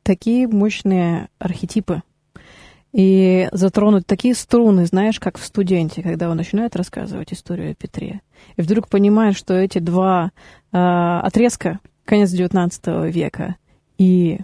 такие 0.05 0.47
мощные 0.47 1.29
архетипы 1.39 2.03
и 2.93 3.49
затронуть 3.51 4.07
такие 4.07 4.37
струны, 4.37 4.87
знаешь, 4.87 5.19
как 5.19 5.37
в 5.37 5.45
студенте, 5.45 6.01
когда 6.01 6.31
он 6.31 6.37
начинает 6.37 6.77
рассказывать 6.77 7.33
историю 7.33 7.73
о 7.73 7.75
Петре. 7.75 8.21
И 8.57 8.63
вдруг 8.63 8.89
понимает, 8.89 9.37
что 9.37 9.55
эти 9.55 9.81
два 9.81 10.31
э, 10.71 10.77
отрезка, 10.79 11.81
конец 12.05 12.33
XIX 12.33 13.11
века 13.11 13.57
и 13.99 14.39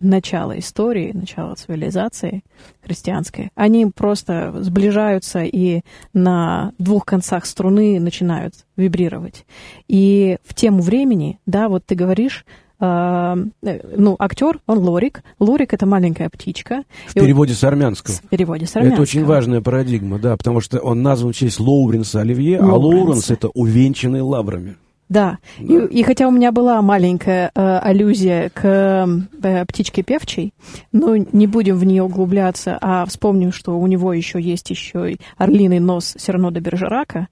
начало 0.00 0.58
истории, 0.58 1.12
начало 1.12 1.54
цивилизации 1.54 2.42
христианской, 2.82 3.50
они 3.54 3.86
просто 3.86 4.52
сближаются 4.62 5.42
и 5.42 5.82
на 6.14 6.72
двух 6.78 7.04
концах 7.04 7.44
струны 7.44 8.00
начинают 8.00 8.54
вибрировать. 8.76 9.44
И 9.86 10.38
в 10.44 10.54
тему 10.54 10.82
времени, 10.82 11.38
да, 11.44 11.68
вот 11.68 11.84
ты 11.86 11.94
говоришь, 11.94 12.44
ну, 12.82 14.16
актер, 14.18 14.58
он 14.66 14.78
Лорик. 14.78 15.22
Лорик— 15.38 15.72
это 15.74 15.86
маленькая 15.86 16.28
птичка. 16.28 16.82
В 17.06 17.14
переводе 17.14 17.54
с 17.54 17.62
армянского. 17.62 18.14
В 18.14 18.28
переводе 18.28 18.66
с 18.66 18.74
армянского. 18.74 18.94
Это 18.94 19.02
очень 19.02 19.24
важная 19.24 19.60
парадигма, 19.60 20.18
да, 20.18 20.36
потому 20.36 20.60
что 20.60 20.80
он 20.80 21.02
назван 21.02 21.32
в 21.32 21.36
честь 21.36 21.60
Лоуренса 21.60 22.20
Оливье, 22.20 22.60
Лоуренса. 22.60 22.74
а 22.74 22.78
Лоуренс— 22.78 23.30
это 23.32 23.48
увенчанный 23.48 24.20
лаврами. 24.20 24.76
Да. 25.12 25.38
да. 25.58 25.74
И, 25.74 26.00
и 26.00 26.02
хотя 26.02 26.26
у 26.26 26.30
меня 26.30 26.52
была 26.52 26.80
маленькая 26.80 27.50
э, 27.54 27.78
аллюзия 27.78 28.48
к 28.48 28.64
э, 28.64 29.64
птичке 29.66 30.02
певчей, 30.02 30.54
но 30.90 31.16
не 31.16 31.46
будем 31.46 31.76
в 31.76 31.84
нее 31.84 32.02
углубляться, 32.02 32.78
а 32.80 33.04
вспомним, 33.04 33.52
что 33.52 33.78
у 33.78 33.86
него 33.86 34.14
еще 34.14 34.40
есть 34.40 34.70
еще 34.70 35.12
и 35.12 35.20
орлиный 35.36 35.80
нос 35.80 36.14
Серно 36.18 36.50
де 36.50 36.60
Бержерака, 36.60 37.28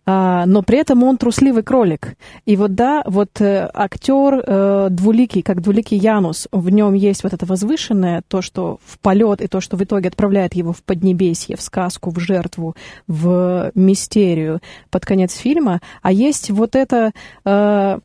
но 0.05 0.63
при 0.63 0.79
этом 0.79 1.03
он 1.03 1.17
трусливый 1.17 1.63
кролик. 1.63 2.15
И 2.45 2.55
вот 2.55 2.73
да, 2.73 3.03
вот 3.05 3.39
э, 3.39 3.69
актер 3.73 4.43
э, 4.45 4.87
двуликий, 4.89 5.43
как 5.43 5.61
двуликий 5.61 5.97
Янус, 5.97 6.47
в 6.51 6.69
нем 6.69 6.93
есть 6.93 7.23
вот 7.23 7.33
это 7.33 7.45
возвышенное, 7.45 8.23
то, 8.27 8.41
что 8.41 8.79
в 8.83 8.97
полет, 8.99 9.41
и 9.41 9.47
то, 9.47 9.61
что 9.61 9.77
в 9.77 9.83
итоге 9.83 10.09
отправляет 10.09 10.55
его 10.55 10.73
в 10.73 10.81
поднебесье, 10.83 11.55
в 11.55 11.61
сказку, 11.61 12.09
в 12.09 12.19
жертву, 12.19 12.75
в 13.07 13.71
мистерию 13.75 14.59
под 14.89 15.05
конец 15.05 15.35
фильма, 15.35 15.81
а 16.01 16.11
есть 16.11 16.49
вот 16.49 16.75
это 16.75 17.11
э, 17.45 17.99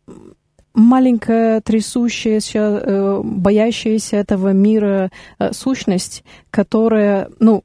маленькая, 0.74 1.62
трясущаяся, 1.62 3.22
боящаяся 3.24 4.16
этого 4.16 4.52
мира 4.52 5.10
сущность, 5.52 6.22
которая, 6.50 7.30
ну, 7.38 7.64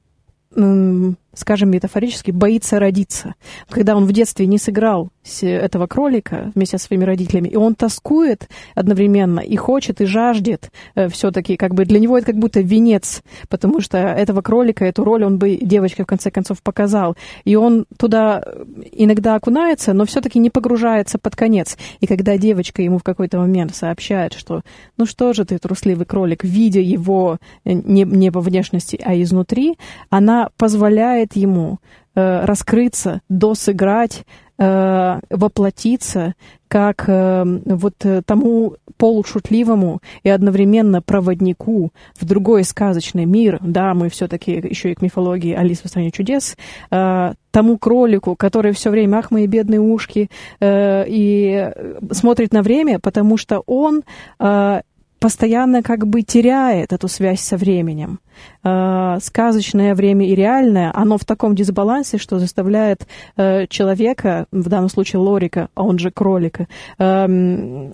скажем 1.33 1.69
метафорически, 1.69 2.31
боится 2.31 2.79
родиться. 2.79 3.35
Когда 3.69 3.95
он 3.95 4.05
в 4.05 4.11
детстве 4.11 4.45
не 4.45 4.57
сыграл 4.57 5.09
этого 5.41 5.87
кролика 5.87 6.51
вместе 6.55 6.77
со 6.77 6.85
своими 6.85 7.03
родителями, 7.03 7.47
и 7.47 7.55
он 7.55 7.75
тоскует 7.75 8.49
одновременно 8.75 9.39
и 9.39 9.55
хочет, 9.55 10.01
и 10.01 10.05
жаждет 10.05 10.71
э, 10.95 11.09
все-таки, 11.09 11.57
как 11.57 11.73
бы 11.73 11.85
для 11.85 11.99
него 11.99 12.17
это 12.17 12.27
как 12.27 12.37
будто 12.37 12.59
венец, 12.61 13.21
потому 13.49 13.81
что 13.81 13.97
этого 13.97 14.41
кролика, 14.41 14.83
эту 14.83 15.03
роль 15.03 15.23
он 15.23 15.37
бы 15.37 15.57
девочке 15.61 16.03
в 16.03 16.07
конце 16.07 16.31
концов 16.31 16.61
показал. 16.61 17.15
И 17.45 17.55
он 17.55 17.85
туда 17.97 18.43
иногда 18.91 19.35
окунается, 19.35 19.93
но 19.93 20.05
все-таки 20.05 20.39
не 20.39 20.49
погружается 20.49 21.19
под 21.19 21.35
конец. 21.35 21.77
И 21.99 22.07
когда 22.07 22.37
девочка 22.37 22.81
ему 22.81 22.97
в 22.97 23.03
какой-то 23.03 23.37
момент 23.37 23.75
сообщает, 23.75 24.33
что 24.33 24.61
ну 24.97 25.05
что 25.05 25.33
же 25.33 25.45
ты, 25.45 25.57
трусливый 25.59 26.05
кролик, 26.05 26.43
видя 26.43 26.81
его 26.81 27.37
э, 27.63 27.73
не, 27.73 28.03
не 28.03 28.31
по 28.31 28.41
внешности, 28.41 28.99
а 29.03 29.19
изнутри, 29.21 29.77
она 30.09 30.49
позволяет 30.57 31.20
ему 31.35 31.79
э, 32.15 32.45
раскрыться, 32.45 33.21
досыграть, 33.29 34.25
э, 34.57 35.19
воплотиться 35.29 36.35
как 36.67 37.03
э, 37.07 37.43
вот 37.65 37.95
э, 38.05 38.21
тому 38.25 38.75
полушутливому 38.97 39.99
и 40.23 40.29
одновременно 40.29 41.01
проводнику 41.01 41.91
в 42.19 42.25
другой 42.25 42.63
сказочный 42.63 43.25
мир, 43.25 43.57
да, 43.61 43.93
мы 43.93 44.09
все-таки 44.09 44.51
еще 44.53 44.91
и 44.91 44.95
к 44.95 45.01
мифологии 45.01 45.53
Алисы 45.53 45.83
в 45.83 45.87
стране 45.87 46.11
чудес, 46.11 46.55
э, 46.91 47.33
тому 47.51 47.77
кролику, 47.77 48.35
который 48.35 48.71
все 48.73 48.89
время, 48.89 49.17
ах, 49.17 49.31
мои 49.31 49.47
бедные 49.47 49.81
ушки, 49.81 50.29
э, 50.59 51.03
и 51.07 51.71
смотрит 52.11 52.53
на 52.53 52.61
время, 52.61 52.99
потому 52.99 53.37
что 53.37 53.63
он 53.65 54.03
э, 54.39 54.81
постоянно 55.21 55.83
как 55.83 56.07
бы 56.07 56.23
теряет 56.23 56.93
эту 56.93 57.07
связь 57.07 57.41
со 57.41 57.55
временем. 57.55 58.19
Э, 58.63 59.19
сказочное 59.21 59.93
время 59.93 60.27
и 60.27 60.33
реальное, 60.33 60.91
оно 60.95 61.19
в 61.19 61.25
таком 61.25 61.55
дисбалансе, 61.55 62.17
что 62.17 62.39
заставляет 62.39 63.07
э, 63.37 63.67
человека, 63.67 64.47
в 64.51 64.67
данном 64.67 64.89
случае 64.89 65.19
Лорика, 65.19 65.69
а 65.75 65.83
он 65.83 65.99
же 65.99 66.09
кролика, 66.09 66.67
э, 66.97 67.91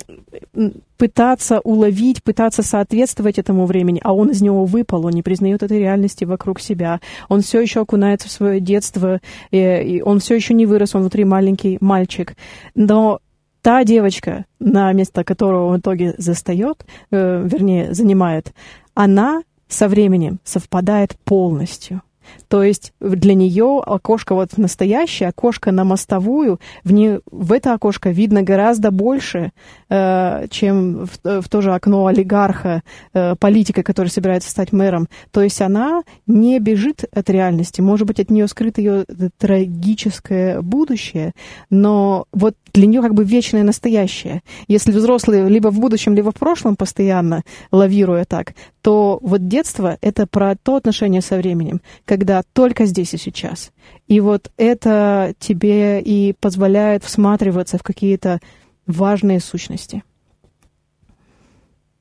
пытаться 0.98 1.60
уловить, 1.60 2.24
пытаться 2.24 2.63
соответствовать 2.63 3.40
этому 3.40 3.66
времени, 3.66 4.00
а 4.06 4.13
он 4.13 4.30
из 4.30 4.42
него 4.42 4.63
выпал, 4.63 5.06
он 5.06 5.12
не 5.12 5.22
признает 5.22 5.63
этой 5.63 5.80
реальности 5.80 6.24
вокруг 6.24 6.62
себя. 6.62 7.02
Он 7.28 7.42
все 7.42 7.60
еще 7.60 7.82
окунается 7.82 8.30
в 8.30 8.32
свое 8.32 8.62
детство, 8.62 9.20
и, 9.52 9.58
и 9.58 10.02
он 10.02 10.20
все 10.20 10.36
еще 10.36 10.54
не 10.54 10.66
вырос, 10.66 10.96
он 10.96 11.02
внутри 11.02 11.26
маленький 11.26 11.78
мальчик. 11.82 12.38
Но 12.74 13.20
та 13.67 13.84
девочка, 13.84 14.45
на 14.62 14.93
место 14.93 15.25
которого 15.25 15.73
в 15.73 15.77
итоге 15.77 16.15
застает, 16.17 16.86
э, 17.12 17.45
вернее, 17.45 17.93
занимает, 17.93 18.53
она 18.93 19.43
со 19.67 19.89
временем 19.89 20.39
совпадает 20.45 21.17
полностью. 21.25 22.01
То 22.48 22.63
есть 22.63 22.94
для 23.00 23.34
нее 23.34 23.82
окошко 23.86 24.36
вот 24.36 24.58
настоящее, 24.58 25.30
окошко 25.30 25.72
на 25.72 25.84
мостовую, 25.84 26.60
в, 26.84 26.94
не, 26.94 27.20
в 27.30 27.52
это 27.52 27.74
окошко 27.74 28.10
видно 28.10 28.42
гораздо 28.42 28.92
больше, 28.92 29.52
э, 29.90 30.48
чем 30.50 31.06
в, 31.06 31.42
в 31.42 31.50
то 31.50 31.62
же 31.62 31.74
окно 31.74 32.06
олигарха, 32.06 32.84
э, 33.13 33.36
политика, 33.36 33.84
который 33.84 34.08
собирается 34.08 34.50
стать 34.50 34.72
мэром. 34.72 35.08
То 35.32 35.42
есть 35.42 35.62
она 35.62 36.04
не 36.26 36.60
бежит 36.60 37.04
от 37.12 37.30
реальности. 37.30 37.82
Может 37.82 38.08
быть, 38.08 38.20
от 38.20 38.30
нее 38.30 38.48
скрыто 38.48 38.82
ее 38.82 39.06
трагическое 39.38 40.62
будущее, 40.62 41.34
но 41.70 42.26
вот 42.32 42.56
для 42.74 42.88
нее 42.88 43.02
как 43.02 43.13
бы 43.13 43.24
вечное 43.24 43.63
настоящее. 43.63 44.42
Если 44.68 44.92
взрослый 44.92 45.50
либо 45.50 45.70
в 45.70 45.80
будущем, 45.80 46.13
либо 46.16 46.32
в 46.32 46.36
прошлом 46.36 46.76
постоянно 46.76 47.44
лавируя 47.72 48.26
так, 48.26 48.54
то 48.82 49.20
вот 49.22 49.48
детство— 49.48 49.98
это 50.02 50.28
про 50.28 50.56
то 50.56 50.76
отношение 50.76 51.22
со 51.22 51.38
временем, 51.38 51.82
когда 52.17 52.41
только 52.53 52.86
здесь 52.86 53.13
и 53.13 53.17
сейчас. 53.17 53.71
И 54.08 54.19
вот 54.19 54.51
это 54.58 55.36
тебе 55.38 56.01
и 56.01 56.34
позволяет 56.34 57.03
всматриваться 57.03 57.77
в 57.77 57.84
какие-то 57.84 58.39
важные 58.88 59.39
сущности. 59.39 60.03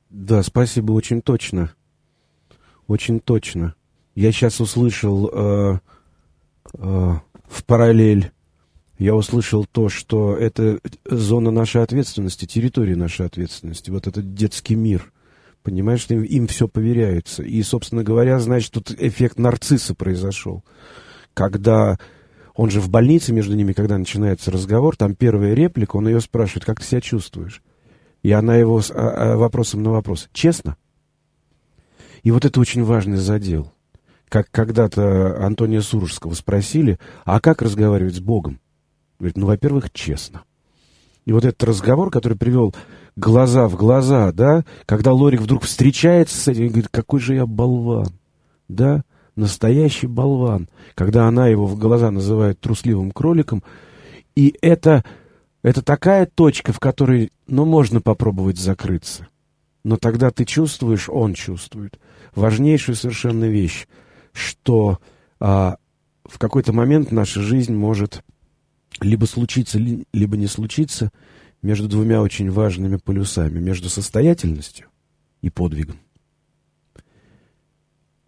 Да, 0.09 0.41
спасибо, 0.41 0.93
очень 0.93 1.21
точно. 1.21 1.71
Очень 2.87 3.19
точно. 3.19 3.75
Я 4.15 4.31
сейчас 4.31 4.59
услышал 4.59 5.29
э, 5.31 5.79
э, 6.73 7.13
в 7.47 7.63
параллель 7.65 8.31
я 8.97 9.13
услышал 9.13 9.67
то, 9.71 9.89
что 9.89 10.35
это 10.35 10.79
зона 11.05 11.51
нашей 11.51 11.83
ответственности, 11.83 12.45
территория 12.45 12.95
нашей 12.95 13.27
ответственности, 13.27 13.91
вот 13.91 14.07
этот 14.07 14.33
детский 14.33 14.73
мир. 14.73 15.13
Понимаешь, 15.67 15.99
что 15.99 16.13
им, 16.13 16.23
им 16.23 16.47
все 16.47 16.69
поверяется. 16.69 17.43
И, 17.43 17.61
собственно 17.61 18.01
говоря, 18.01 18.39
значит, 18.39 18.71
тут 18.71 18.89
эффект 18.91 19.37
нарцисса 19.37 19.95
произошел. 19.95 20.63
Когда 21.33 21.99
он 22.55 22.69
же 22.69 22.79
в 22.79 22.89
больнице 22.89 23.33
между 23.33 23.53
ними, 23.53 23.73
когда 23.73 23.97
начинается 23.97 24.49
разговор, 24.49 24.95
там 24.95 25.13
первая 25.13 25.55
реплика, 25.55 25.97
он 25.97 26.07
ее 26.07 26.21
спрашивает, 26.21 26.63
как 26.63 26.79
ты 26.79 26.85
себя 26.85 27.01
чувствуешь? 27.01 27.61
И 28.23 28.31
она 28.31 28.55
его 28.55 28.79
с, 28.79 28.91
а, 28.91 29.33
а, 29.33 29.35
вопросом 29.35 29.83
на 29.83 29.91
вопрос. 29.91 30.29
Честно? 30.31 30.77
И 32.23 32.31
вот 32.31 32.45
это 32.45 32.61
очень 32.61 32.85
важный 32.85 33.17
задел. 33.17 33.73
Как 34.29 34.49
когда-то 34.49 35.45
Антония 35.45 35.81
Суржского 35.81 36.33
спросили, 36.33 36.97
а 37.25 37.41
как 37.41 37.61
разговаривать 37.61 38.15
с 38.15 38.21
Богом? 38.21 38.61
Говорит, 39.19 39.35
ну, 39.35 39.47
во-первых, 39.47 39.91
честно. 39.91 40.43
И 41.25 41.33
вот 41.33 41.43
этот 41.43 41.61
разговор, 41.65 42.09
который 42.09 42.37
привел 42.37 42.73
глаза 43.17 43.67
в 43.67 43.75
глаза, 43.75 44.31
да, 44.31 44.63
когда 44.85 45.11
Лорик 45.11 45.41
вдруг 45.41 45.63
встречается 45.63 46.37
с 46.37 46.47
этим 46.47 46.65
и 46.65 46.69
говорит, 46.69 46.89
какой 46.89 47.19
же 47.19 47.35
я 47.35 47.45
болван, 47.45 48.07
да, 48.69 49.03
настоящий 49.35 50.07
болван, 50.07 50.69
когда 50.95 51.27
она 51.27 51.47
его 51.47 51.65
в 51.65 51.77
глаза 51.77 52.11
называет 52.11 52.59
трусливым 52.59 53.11
кроликом, 53.11 53.63
и 54.35 54.55
это, 54.61 55.03
это 55.63 55.81
такая 55.81 56.27
точка, 56.27 56.71
в 56.71 56.79
которой, 56.79 57.31
ну, 57.47 57.65
можно 57.65 58.01
попробовать 58.01 58.59
закрыться. 58.59 59.27
Но 59.83 59.97
тогда 59.97 60.29
ты 60.29 60.45
чувствуешь, 60.45 61.09
он 61.09 61.33
чувствует, 61.33 61.99
важнейшую 62.35 62.95
совершенно 62.95 63.45
вещь, 63.45 63.87
что 64.31 64.99
а, 65.39 65.77
в 66.23 66.37
какой-то 66.37 66.71
момент 66.71 67.11
наша 67.11 67.41
жизнь 67.41 67.73
может 67.73 68.23
либо 69.01 69.25
случиться, 69.25 69.79
либо 69.79 70.37
не 70.37 70.47
случиться 70.47 71.11
между 71.61 71.87
двумя 71.87 72.21
очень 72.21 72.49
важными 72.51 72.97
полюсами, 72.97 73.59
между 73.59 73.89
состоятельностью 73.89 74.87
и 75.41 75.49
подвигом. 75.49 75.99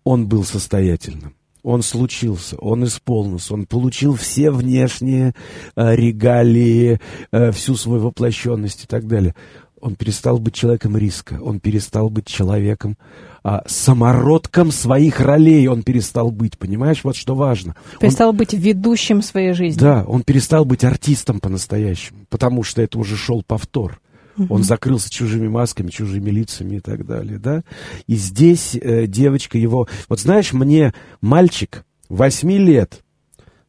Он 0.03 0.27
был 0.27 0.43
состоятельным. 0.43 1.35
Он 1.61 1.83
случился, 1.83 2.55
он 2.57 2.85
исполнился, 2.85 3.53
он 3.53 3.65
получил 3.65 4.15
все 4.15 4.49
внешние 4.49 5.33
э, 5.75 5.95
регалии, 5.95 6.99
э, 7.31 7.51
всю 7.51 7.75
свою 7.75 8.01
воплощенность 8.01 8.85
и 8.85 8.87
так 8.87 9.07
далее. 9.07 9.35
Он 9.81 9.95
перестал 9.95 10.39
быть 10.39 10.53
человеком 10.53 10.97
риска, 10.97 11.39
он 11.41 11.59
перестал 11.59 12.09
быть 12.09 12.27
человеком, 12.27 12.97
а, 13.43 13.63
самородком 13.67 14.71
своих 14.71 15.19
ролей 15.19 15.67
он 15.67 15.83
перестал 15.83 16.31
быть, 16.31 16.57
понимаешь, 16.57 17.03
вот 17.03 17.15
что 17.15 17.35
важно. 17.35 17.75
Перестал 17.99 18.29
он, 18.29 18.37
быть 18.37 18.53
ведущим 18.53 19.21
своей 19.21 19.53
жизни. 19.53 19.79
Да, 19.79 20.03
он 20.07 20.23
перестал 20.23 20.65
быть 20.65 20.83
артистом 20.83 21.39
по-настоящему, 21.39 22.25
потому 22.29 22.63
что 22.63 22.81
это 22.81 22.97
уже 22.99 23.15
шел 23.15 23.43
повтор. 23.43 23.99
Он 24.47 24.63
закрылся 24.63 25.11
чужими 25.11 25.49
масками, 25.49 25.89
чужими 25.89 26.29
лицами 26.29 26.77
и 26.77 26.79
так 26.79 27.05
далее, 27.05 27.39
да. 27.39 27.63
И 28.07 28.15
здесь 28.15 28.73
э, 28.73 29.05
девочка 29.05 29.57
его... 29.57 29.89
Вот 30.07 30.21
знаешь, 30.21 30.53
мне 30.53 30.93
мальчик 31.19 31.83
восьми 32.07 32.57
лет 32.57 33.03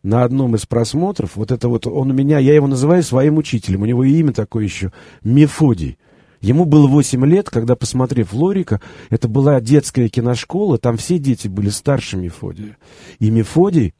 на 0.02 0.22
одном 0.22 0.54
из 0.54 0.66
просмотров, 0.66 1.32
вот 1.34 1.50
это 1.50 1.68
вот 1.68 1.86
он 1.86 2.10
у 2.10 2.14
меня, 2.14 2.38
я 2.38 2.54
его 2.54 2.66
называю 2.66 3.02
своим 3.02 3.36
учителем, 3.36 3.82
у 3.82 3.86
него 3.86 4.04
имя 4.04 4.32
такое 4.32 4.64
еще, 4.64 4.92
Мефодий. 5.22 5.98
Ему 6.40 6.64
было 6.64 6.86
8 6.86 7.24
лет, 7.26 7.50
когда, 7.50 7.76
посмотрев 7.76 8.32
Лорика, 8.32 8.80
это 9.10 9.28
была 9.28 9.60
детская 9.60 10.08
киношкола, 10.08 10.78
там 10.78 10.96
все 10.96 11.18
дети 11.18 11.48
были 11.48 11.68
старше 11.68 12.16
Мефодия. 12.16 12.76
И 13.18 13.30
Мефодий 13.30 13.94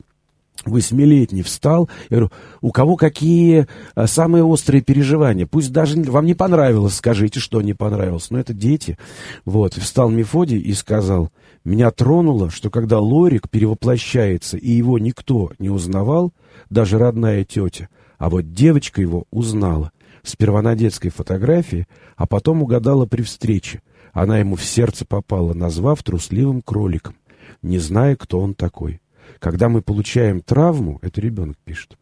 восьмилетний 0.64 1.42
встал, 1.42 1.88
я 2.10 2.18
говорю, 2.18 2.30
у 2.60 2.70
кого 2.70 2.96
какие 2.96 3.66
а, 3.94 4.06
самые 4.06 4.44
острые 4.44 4.82
переживания, 4.82 5.46
пусть 5.46 5.72
даже 5.72 6.00
вам 6.02 6.26
не 6.26 6.34
понравилось, 6.34 6.96
скажите, 6.96 7.40
что 7.40 7.62
не 7.62 7.74
понравилось, 7.74 8.30
но 8.30 8.38
это 8.38 8.52
дети. 8.52 8.98
Вот, 9.44 9.74
встал 9.74 10.10
Мефодий 10.10 10.58
и 10.58 10.72
сказал, 10.74 11.30
меня 11.64 11.90
тронуло, 11.90 12.50
что 12.50 12.70
когда 12.70 12.98
Лорик 12.98 13.48
перевоплощается, 13.48 14.56
и 14.56 14.70
его 14.70 14.98
никто 14.98 15.52
не 15.58 15.70
узнавал, 15.70 16.32
даже 16.68 16.98
родная 16.98 17.44
тетя, 17.44 17.88
а 18.18 18.28
вот 18.28 18.52
девочка 18.52 19.00
его 19.00 19.24
узнала. 19.30 19.92
Сперва 20.22 20.62
на 20.62 20.74
детской 20.74 21.08
фотографии, 21.08 21.86
а 22.16 22.26
потом 22.26 22.62
угадала 22.62 23.06
при 23.06 23.22
встрече. 23.22 23.82
Она 24.12 24.38
ему 24.38 24.56
в 24.56 24.64
сердце 24.64 25.04
попала, 25.04 25.54
назвав 25.54 26.02
трусливым 26.02 26.62
кроликом, 26.62 27.16
не 27.62 27.78
зная, 27.78 28.16
кто 28.16 28.40
он 28.40 28.54
такой. 28.54 29.00
Когда 29.38 29.68
мы 29.68 29.82
получаем 29.82 30.40
травму, 30.40 30.98
это 31.02 31.20
ребенок 31.20 31.56
пишет, 31.64 31.96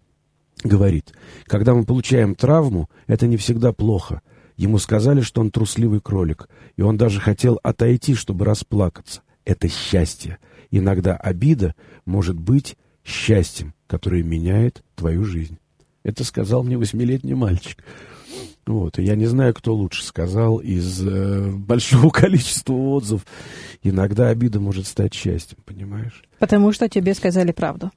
говорит, 0.65 1.13
когда 1.45 1.75
мы 1.75 1.85
получаем 1.85 2.35
травму, 2.35 2.89
это 3.07 3.27
не 3.27 3.37
всегда 3.37 3.73
плохо. 3.73 4.23
Ему 4.57 4.79
сказали, 4.79 5.21
что 5.21 5.41
он 5.41 5.51
трусливый 5.51 6.01
кролик, 6.01 6.49
и 6.77 6.83
он 6.83 6.97
даже 6.97 7.21
хотел 7.21 7.61
отойти, 7.63 8.15
чтобы 8.15 8.45
расплакаться. 8.45 9.23
Это 9.45 9.69
счастье. 9.69 10.39
Иногда 10.71 11.17
обида 11.17 11.75
может 12.05 12.39
быть 12.39 12.77
счастьем, 13.05 13.75
которое 13.87 14.23
меняет 14.23 14.83
твою 14.97 15.25
жизнь. 15.25 15.59
Это 16.09 16.25
сказал 16.25 16.63
мне 16.63 16.79
восьмилетний 16.79 17.35
мальчик. 17.35 17.85
Вот, 18.67 18.99
и 18.99 19.03
я 19.03 19.15
не 19.15 19.27
знаю, 19.27 19.53
кто 19.53 19.75
лучше 19.75 20.03
сказал 20.03 20.57
из 20.57 21.07
э, 21.07 21.51
большого 21.51 22.09
количества 22.13 22.73
отзывов. 22.73 23.27
Иногда 23.83 24.29
обида 24.29 24.59
может 24.59 24.87
стать 24.87 25.13
счастьем, 25.13 25.59
понимаешь? 25.67 26.25
Потому 26.39 26.73
что 26.73 26.89
тебе 26.89 27.13
сказали 27.13 27.53
правду. 27.53 27.91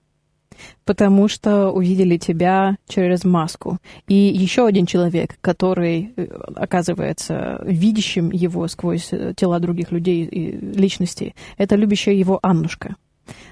Потому 0.83 1.29
что 1.29 1.69
увидели 1.71 2.17
тебя 2.17 2.75
через 2.85 3.23
маску. 3.23 3.77
И 4.09 4.13
еще 4.13 4.67
один 4.67 4.85
человек, 4.85 5.37
который 5.39 6.11
э, 6.17 6.25
оказывается 6.55 7.61
видящим 7.65 8.29
его 8.29 8.67
сквозь 8.67 9.07
э, 9.13 9.33
тела 9.37 9.61
других 9.61 9.93
людей 9.93 10.25
и 10.25 10.57
личностей, 10.57 11.33
это 11.57 11.77
любящая 11.77 12.15
его 12.15 12.39
Аннушка 12.43 12.97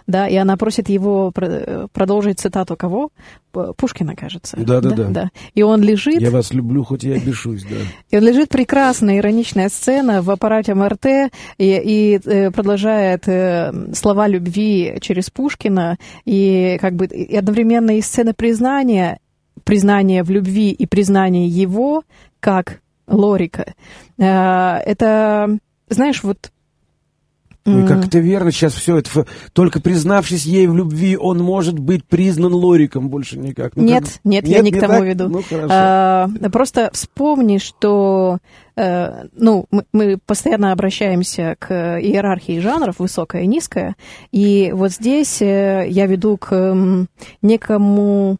да, 0.07 0.27
и 0.27 0.35
она 0.35 0.57
просит 0.57 0.89
его 0.89 1.31
продолжить 1.31 2.39
цитату 2.39 2.75
кого? 2.75 3.11
Пушкина, 3.51 4.15
кажется. 4.15 4.57
Да, 4.57 4.79
да, 4.81 4.91
да. 4.91 5.07
да. 5.07 5.29
И 5.53 5.63
он 5.63 5.81
лежит... 5.81 6.21
Я 6.21 6.31
вас 6.31 6.53
люблю, 6.53 6.83
хоть 6.83 7.03
я 7.03 7.19
бешусь, 7.19 7.63
да. 7.63 7.75
И 8.09 8.17
он 8.17 8.23
лежит 8.23 8.49
прекрасная, 8.49 9.17
ироничная 9.17 9.69
сцена 9.69 10.21
в 10.21 10.29
аппарате 10.29 10.73
МРТ 10.73 11.05
и, 11.05 11.29
и 11.57 12.19
э, 12.23 12.51
продолжает 12.51 13.27
э, 13.27 13.71
слова 13.93 14.27
любви 14.27 14.97
через 15.01 15.29
Пушкина, 15.29 15.97
и 16.25 16.77
как 16.79 16.95
бы 16.95 17.05
и 17.05 17.35
одновременно 17.35 17.97
и 17.97 18.01
сцена 18.01 18.33
признания, 18.33 19.19
признания 19.63 20.23
в 20.23 20.29
любви 20.29 20.71
и 20.71 20.85
признания 20.85 21.47
его 21.47 22.03
как 22.39 22.81
Лорика. 23.07 23.73
Э, 24.17 24.77
это, 24.85 25.57
знаешь, 25.89 26.23
вот 26.23 26.51
ну, 27.69 27.87
как 27.87 28.05
это 28.05 28.19
верно, 28.19 28.51
сейчас 28.51 28.73
все 28.73 28.97
это... 28.97 29.25
Только 29.53 29.81
признавшись 29.81 30.45
ей 30.45 30.67
в 30.67 30.75
любви, 30.75 31.17
он 31.17 31.39
может 31.39 31.77
быть 31.79 32.05
признан 32.05 32.53
Лориком 32.53 33.09
больше 33.09 33.37
никак. 33.37 33.75
Ну, 33.75 33.83
нет, 33.83 34.03
как... 34.03 34.11
нет, 34.23 34.43
нет, 34.43 34.47
я 34.47 34.61
не, 34.61 34.71
не 34.71 34.77
к 34.77 34.79
тому 34.79 34.99
так? 34.99 35.03
веду. 35.03 35.29
Ну, 35.29 35.43
хорошо. 35.47 35.67
А, 35.69 36.27
просто 36.51 36.89
вспомни, 36.93 37.57
что 37.57 38.39
э, 38.75 39.25
ну, 39.33 39.65
мы, 39.71 39.85
мы 39.93 40.17
постоянно 40.25 40.71
обращаемся 40.71 41.55
к 41.59 41.99
иерархии 41.99 42.59
жанров, 42.59 42.99
высокая 42.99 43.43
и 43.43 43.47
низкая, 43.47 43.95
и 44.31 44.71
вот 44.73 44.91
здесь 44.91 45.41
э, 45.41 45.85
я 45.89 46.05
веду 46.07 46.37
к 46.37 46.75
некому 47.41 48.37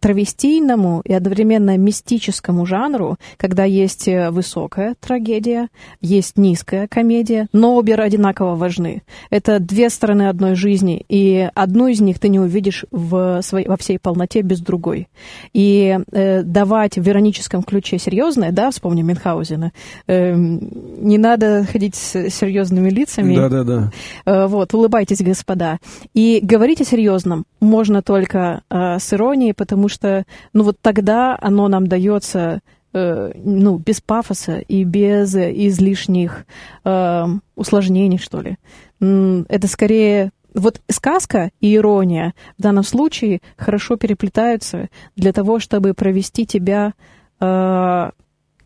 травестийному 0.00 1.02
и 1.04 1.12
одновременно 1.12 1.76
мистическому 1.76 2.66
жанру, 2.66 3.16
когда 3.36 3.64
есть 3.64 4.08
э, 4.08 4.30
высокая 4.30 4.94
трагедия, 5.00 5.68
есть 6.00 6.36
низкая 6.36 6.88
комедия, 6.88 7.48
но 7.52 7.76
обе 7.76 7.94
одинаково 7.94 8.54
важны. 8.54 9.02
Это 9.30 9.58
две 9.58 9.90
стороны 9.90 10.28
одной 10.28 10.54
жизни, 10.54 11.04
и 11.08 11.48
одну 11.54 11.88
из 11.88 12.00
них 12.00 12.18
ты 12.18 12.28
не 12.28 12.40
увидишь 12.40 12.84
в 12.90 13.40
своей, 13.42 13.68
во 13.68 13.76
всей 13.76 13.98
полноте 13.98 14.42
без 14.42 14.60
другой. 14.60 15.08
И 15.52 15.98
э, 16.12 16.42
давать 16.42 16.96
в 16.96 17.02
вероническом 17.02 17.62
ключе 17.62 17.98
серьезное, 17.98 18.52
да, 18.52 18.70
вспомним 18.70 19.06
Мюнхгаузена, 19.06 19.72
э, 20.06 20.34
не 20.34 21.18
надо 21.18 21.64
ходить 21.70 21.94
с 21.94 22.30
серьезными 22.30 22.90
лицами. 22.90 23.34
Да-да-да. 23.34 23.90
Э, 24.24 24.46
вот, 24.46 24.74
улыбайтесь, 24.74 25.22
господа. 25.22 25.78
И 26.14 26.40
говорить 26.42 26.80
о 26.80 26.84
серьезном 26.84 27.44
можно 27.60 28.02
только 28.02 28.62
э, 28.70 28.98
с 28.98 29.12
иронией, 29.12 29.52
потому 29.68 29.88
что, 29.88 30.24
ну 30.54 30.64
вот 30.64 30.78
тогда 30.80 31.36
оно 31.38 31.68
нам 31.68 31.86
дается 31.86 32.60
э, 32.94 33.32
ну, 33.34 33.76
без 33.76 34.00
пафоса 34.00 34.60
и 34.60 34.82
без 34.84 35.34
излишних 35.36 36.46
э, 36.84 37.24
усложнений, 37.54 38.16
что 38.16 38.40
ли. 38.40 38.56
Это 38.98 39.68
скорее 39.68 40.32
вот 40.54 40.80
сказка 40.90 41.50
и 41.60 41.76
ирония 41.76 42.32
в 42.56 42.62
данном 42.62 42.82
случае 42.82 43.40
хорошо 43.58 43.96
переплетаются 43.98 44.88
для 45.16 45.34
того, 45.34 45.58
чтобы 45.60 45.92
провести 45.92 46.46
тебя 46.46 46.94
э, 47.38 48.10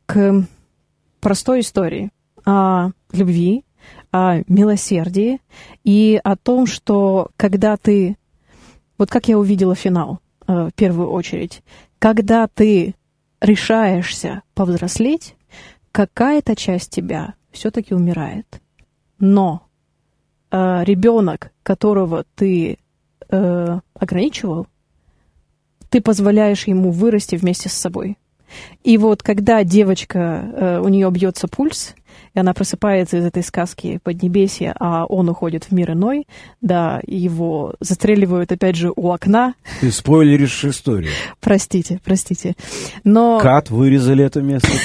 к 0.06 0.46
простой 1.20 1.60
истории 1.60 2.10
о 2.44 2.90
любви, 3.12 3.64
о 4.12 4.42
милосердии 4.46 5.40
и 5.82 6.20
о 6.22 6.36
том, 6.36 6.66
что 6.66 7.30
когда 7.36 7.76
ты... 7.76 8.16
Вот 8.98 9.10
как 9.10 9.26
я 9.26 9.36
увидела 9.36 9.74
финал, 9.74 10.21
в 10.52 10.72
первую 10.74 11.10
очередь, 11.10 11.62
когда 11.98 12.46
ты 12.48 12.94
решаешься 13.40 14.42
повзрослеть, 14.54 15.36
какая-то 15.90 16.56
часть 16.56 16.90
тебя 16.90 17.34
все-таки 17.50 17.94
умирает. 17.94 18.60
Но 19.18 19.66
э, 20.50 20.84
ребенок, 20.84 21.52
которого 21.62 22.24
ты 22.34 22.78
э, 23.28 23.80
ограничивал, 23.94 24.66
ты 25.90 26.00
позволяешь 26.00 26.66
ему 26.66 26.90
вырасти 26.90 27.36
вместе 27.36 27.68
с 27.68 27.74
собой. 27.74 28.16
И 28.82 28.98
вот 28.98 29.22
когда 29.22 29.64
девочка, 29.64 30.18
э, 30.18 30.80
у 30.80 30.88
нее 30.88 31.10
бьется 31.10 31.48
пульс, 31.48 31.94
и 32.34 32.38
она 32.38 32.54
просыпается 32.54 33.18
из 33.18 33.24
этой 33.24 33.42
сказки 33.42 34.00
Поднебесья, 34.02 34.74
а 34.78 35.04
он 35.04 35.28
уходит 35.28 35.64
в 35.64 35.72
мир 35.72 35.92
иной, 35.92 36.26
да, 36.60 37.00
его 37.06 37.74
застреливают 37.80 38.52
опять 38.52 38.76
же 38.76 38.92
у 38.94 39.10
окна. 39.10 39.54
Ты 39.80 39.90
спойлеришь 39.90 40.64
историю. 40.64 41.12
Простите, 41.40 42.00
простите. 42.04 42.54
Но... 43.04 43.38
Кат, 43.40 43.70
вырезали 43.70 44.24
это 44.24 44.40
место. 44.40 44.68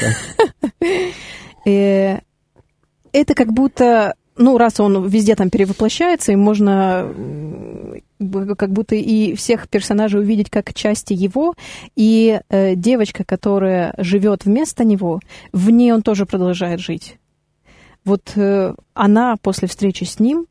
Э, 1.65 2.19
это 3.11 3.33
как 3.33 3.51
будто 3.51 4.13
ну, 4.37 4.57
раз 4.57 4.79
он 4.79 5.07
везде 5.07 5.35
там 5.35 5.49
перевоплощается, 5.49 6.31
и 6.31 6.35
можно 6.35 7.11
как 8.19 8.71
будто 8.71 8.95
и 8.95 9.35
всех 9.35 9.69
персонажей 9.69 10.19
увидеть 10.19 10.49
как 10.49 10.73
части 10.73 11.13
его, 11.13 11.53
и 11.95 12.41
э, 12.49 12.75
девочка, 12.75 13.23
которая 13.23 13.93
живет 13.97 14.45
вместо 14.45 14.83
него, 14.83 15.19
в 15.51 15.69
ней 15.69 15.91
он 15.91 16.01
тоже 16.01 16.25
продолжает 16.25 16.79
жить. 16.79 17.17
вот 18.03 18.33
э, 18.35 18.73
она 18.93 19.35
после 19.41 19.67
встречи 19.67 20.03
с 20.05 20.19
ним 20.19 20.47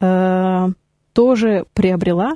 э, 0.00 0.68
тоже 1.12 1.66
приобрела, 1.74 2.34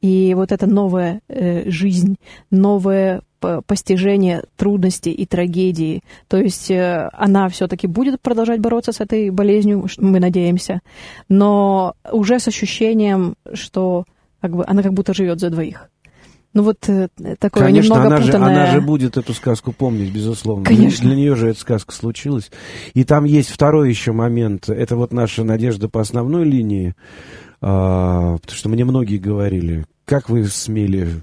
и 0.00 0.34
вот 0.34 0.52
эта 0.52 0.66
новая 0.66 1.20
э, 1.28 1.68
жизнь, 1.70 2.16
новое 2.50 3.22
постижение 3.66 4.42
трудностей 4.56 5.12
и 5.12 5.24
трагедии. 5.24 6.02
То 6.26 6.38
есть 6.38 6.70
э, 6.70 7.08
она 7.12 7.48
все-таки 7.48 7.86
будет 7.86 8.20
продолжать 8.20 8.60
бороться 8.60 8.92
с 8.92 9.00
этой 9.00 9.30
болезнью, 9.30 9.86
мы 9.98 10.20
надеемся, 10.20 10.80
но 11.28 11.94
уже 12.10 12.40
с 12.40 12.48
ощущением, 12.48 13.34
что 13.52 14.04
как 14.40 14.56
бы, 14.56 14.64
она 14.66 14.82
как 14.82 14.92
будто 14.92 15.14
живет 15.14 15.40
за 15.40 15.50
двоих. 15.50 15.90
Ну 16.54 16.62
вот 16.62 16.88
э, 16.88 17.08
такое 17.38 17.64
Конечно, 17.64 17.94
немного 17.94 18.06
она 18.06 18.16
путанное... 18.18 18.48
же, 18.48 18.60
она 18.62 18.66
же 18.72 18.80
будет 18.80 19.16
эту 19.16 19.34
сказку 19.34 19.72
помнить, 19.72 20.12
безусловно. 20.12 20.64
Конечно. 20.64 21.02
Для, 21.02 21.10
для 21.10 21.16
нее 21.16 21.36
же 21.36 21.48
эта 21.48 21.60
сказка 21.60 21.92
случилась. 21.92 22.50
И 22.94 23.04
там 23.04 23.24
есть 23.24 23.50
второй 23.50 23.90
еще 23.90 24.12
момент. 24.12 24.68
Это 24.68 24.96
вот 24.96 25.12
наша 25.12 25.44
надежда 25.44 25.88
по 25.88 26.00
основной 26.00 26.44
линии. 26.44 26.94
А, 27.60 28.38
потому 28.38 28.56
что 28.56 28.68
мне 28.68 28.84
многие 28.84 29.18
говорили, 29.18 29.84
как 30.04 30.30
вы 30.30 30.44
смели 30.44 31.22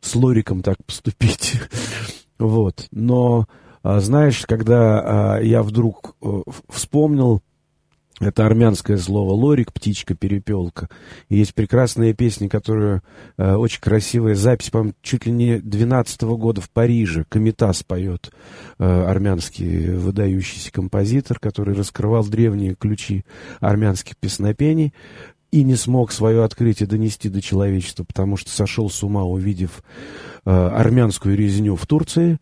с 0.00 0.14
Лориком 0.14 0.62
так 0.62 0.76
поступить? 0.86 1.54
вот. 2.38 2.86
Но, 2.92 3.46
а, 3.82 4.00
знаешь, 4.00 4.44
когда 4.46 5.36
а, 5.36 5.40
я 5.40 5.62
вдруг 5.62 6.14
а, 6.22 6.42
вспомнил 6.68 7.42
это 8.20 8.46
армянское 8.46 8.98
слово 8.98 9.32
лорик, 9.32 9.72
птичка, 9.72 10.14
перепелка. 10.14 10.88
И 11.28 11.36
есть 11.36 11.54
прекрасная 11.54 12.14
песня, 12.14 12.48
которая 12.48 13.02
э, 13.36 13.54
очень 13.54 13.80
красивая 13.80 14.34
запись, 14.34 14.70
по-моему, 14.70 14.94
чуть 15.02 15.26
ли 15.26 15.32
не 15.32 15.58
12 15.58 16.22
-го 16.22 16.36
года 16.36 16.60
в 16.60 16.70
Париже. 16.70 17.24
Комитас 17.28 17.82
поет 17.84 18.30
э, 18.78 18.84
армянский 18.84 19.92
выдающийся 19.92 20.72
композитор, 20.72 21.38
который 21.38 21.74
раскрывал 21.74 22.24
древние 22.26 22.74
ключи 22.74 23.24
армянских 23.60 24.16
песнопений 24.16 24.92
и 25.50 25.62
не 25.62 25.76
смог 25.76 26.12
свое 26.12 26.44
открытие 26.44 26.88
донести 26.88 27.28
до 27.28 27.40
человечества, 27.40 28.04
потому 28.04 28.36
что 28.36 28.50
сошел 28.50 28.90
с 28.90 29.02
ума, 29.02 29.24
увидев 29.24 29.82
э, 30.44 30.50
армянскую 30.50 31.36
резню 31.36 31.76
в 31.76 31.86
Турции. 31.86 32.38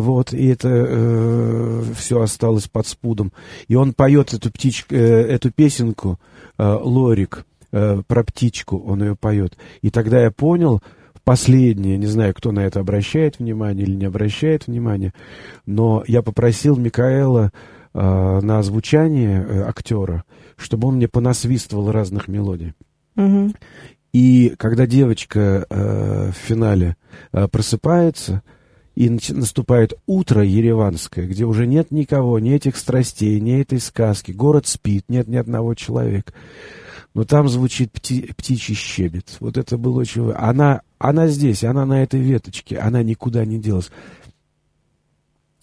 Вот, 0.00 0.32
и 0.32 0.46
это 0.46 0.68
э, 0.68 1.82
все 1.96 2.20
осталось 2.20 2.68
под 2.68 2.86
спудом. 2.86 3.32
И 3.68 3.74
он 3.74 3.92
поет 3.92 4.34
эту, 4.34 4.50
птичку, 4.50 4.94
э, 4.94 4.98
эту 4.98 5.50
песенку, 5.50 6.18
э, 6.58 6.78
Лорик, 6.82 7.46
э, 7.72 8.02
про 8.06 8.24
птичку, 8.24 8.78
он 8.78 9.02
ее 9.02 9.16
поет. 9.16 9.56
И 9.82 9.90
тогда 9.90 10.20
я 10.20 10.30
понял, 10.30 10.82
последнее, 11.24 11.96
не 11.96 12.06
знаю, 12.06 12.34
кто 12.34 12.52
на 12.52 12.60
это 12.60 12.80
обращает 12.80 13.38
внимание 13.38 13.86
или 13.86 13.94
не 13.94 14.04
обращает 14.04 14.66
внимание, 14.66 15.12
но 15.66 16.04
я 16.06 16.22
попросил 16.22 16.76
Микаэла 16.76 17.52
э, 17.92 18.40
на 18.40 18.58
озвучание 18.58 19.42
э, 19.42 19.62
актера, 19.62 20.24
чтобы 20.56 20.88
он 20.88 20.96
мне 20.96 21.08
понасвистывал 21.08 21.90
разных 21.90 22.28
мелодий. 22.28 22.74
Угу. 23.16 23.52
И 24.12 24.54
когда 24.58 24.86
девочка 24.86 25.66
э, 25.68 26.30
в 26.30 26.36
финале 26.36 26.96
э, 27.32 27.48
просыпается, 27.48 28.42
и 28.94 29.10
наступает 29.10 29.94
утро 30.06 30.42
ереванское, 30.42 31.26
где 31.26 31.44
уже 31.44 31.66
нет 31.66 31.90
никого, 31.90 32.38
ни 32.38 32.52
этих 32.52 32.76
страстей, 32.76 33.40
ни 33.40 33.60
этой 33.60 33.80
сказки. 33.80 34.32
Город 34.32 34.66
спит, 34.66 35.04
нет 35.08 35.26
ни 35.26 35.36
одного 35.36 35.74
человека. 35.74 36.32
Но 37.12 37.24
там 37.24 37.48
звучит 37.48 37.92
пти, 37.92 38.32
птичий 38.36 38.74
щебет. 38.74 39.36
Вот 39.40 39.56
это 39.56 39.78
было 39.78 40.00
очень... 40.00 40.32
Она, 40.32 40.82
она 40.98 41.28
здесь, 41.28 41.64
она 41.64 41.86
на 41.86 42.02
этой 42.02 42.20
веточке, 42.20 42.78
она 42.78 43.02
никуда 43.02 43.44
не 43.44 43.58
делась. 43.58 43.90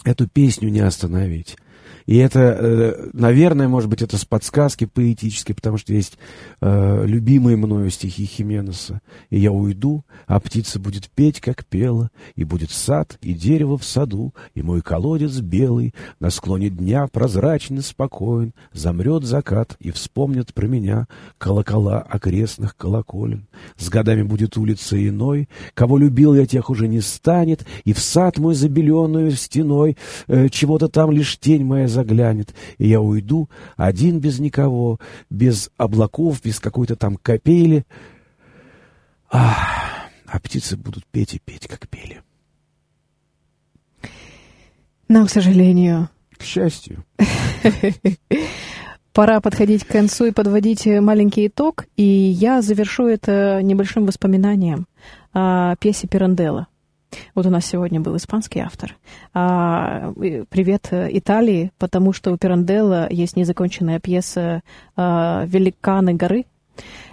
Эту 0.03 0.27
песню 0.27 0.69
не 0.69 0.79
остановить. 0.79 1.57
И 2.05 2.17
это, 2.17 2.39
э, 2.39 3.09
наверное, 3.13 3.67
может 3.67 3.89
быть, 3.89 4.01
это 4.01 4.17
с 4.17 4.25
подсказки 4.25 4.86
поэтической, 4.86 5.55
потому 5.55 5.77
что 5.77 5.93
есть 5.93 6.17
э, 6.61 7.05
любимые 7.05 7.57
мною 7.57 7.89
стихи 7.89 8.25
Хименеса. 8.25 9.01
«И 9.29 9.39
я 9.39 9.51
уйду, 9.51 10.03
а 10.27 10.39
птица 10.39 10.79
будет 10.79 11.09
петь, 11.09 11.39
как 11.39 11.65
пела, 11.65 12.09
и 12.36 12.43
будет 12.43 12.71
сад, 12.71 13.17
и 13.21 13.34
дерево 13.34 13.77
в 13.77 13.84
саду, 13.84 14.34
и 14.53 14.61
мой 14.61 14.82
колодец 14.82 15.39
белый, 15.39 15.93
на 16.19 16.29
склоне 16.29 16.69
дня 16.69 17.07
прозрачный, 17.07 17.82
спокоен, 17.82 18.53
замрет 18.73 19.23
закат, 19.23 19.75
и 19.79 19.91
вспомнят 19.91 20.53
про 20.53 20.67
меня 20.67 21.07
колокола 21.38 21.99
окрестных 21.99 22.75
колоколен. 22.75 23.47
С 23.77 23.89
годами 23.89 24.23
будет 24.23 24.57
улица 24.57 24.97
иной, 25.07 25.49
кого 25.73 25.97
любил 25.97 26.34
я, 26.34 26.45
тех 26.45 26.69
уже 26.69 26.88
не 26.88 27.01
станет, 27.01 27.65
и 27.84 27.93
в 27.93 27.99
сад 27.99 28.38
мой 28.38 28.55
забеленную 28.55 29.32
стеной 29.32 29.97
э, 30.27 30.49
чего-то 30.49 30.88
там 30.88 31.11
лишь 31.11 31.38
тень 31.39 31.63
моя 31.72 31.88
заглянет, 31.88 32.53
и 32.78 32.88
я 32.88 33.01
уйду 33.01 33.49
один 33.78 34.19
без 34.19 34.39
никого, 34.39 34.99
без 35.30 35.72
облаков, 35.78 36.41
без 36.43 36.59
какой-то 36.59 36.95
там 36.95 37.15
капели. 37.15 37.86
Ах, 39.32 40.09
а 40.28 40.39
птицы 40.39 40.78
будут 40.78 41.05
петь 41.05 41.34
и 41.34 41.39
петь, 41.39 41.67
как 41.67 41.88
пели. 41.88 42.22
Нам, 45.07 45.28
к 45.28 45.30
сожалению. 45.30 46.09
К 46.38 46.43
счастью. 46.43 47.03
Пора 49.13 49.41
подходить 49.41 49.84
к 49.84 49.91
концу 49.91 50.26
и 50.26 50.32
подводить 50.32 50.86
маленький 50.86 51.47
итог, 51.47 51.86
и 51.97 52.03
я 52.03 52.61
завершу 52.61 53.07
это 53.07 53.59
небольшим 53.61 54.05
воспоминанием 54.05 54.88
о 55.34 55.76
пьесе 55.78 56.07
Пиранделла. 56.07 56.67
Вот 57.36 57.45
у 57.45 57.49
нас 57.49 57.66
сегодня 57.66 57.99
был 57.99 58.16
испанский 58.18 58.59
автор. 58.59 58.95
А, 59.34 60.14
привет 60.49 60.88
э, 60.91 61.09
Италии, 61.12 61.72
потому 61.78 62.14
что 62.14 62.32
у 62.32 62.38
Пиранделла 62.38 63.07
есть 63.09 63.36
незаконченная 63.36 63.99
пьеса 63.99 64.62
а, 64.95 65.45
«Великаны 65.45 66.14
горы», 66.14 66.45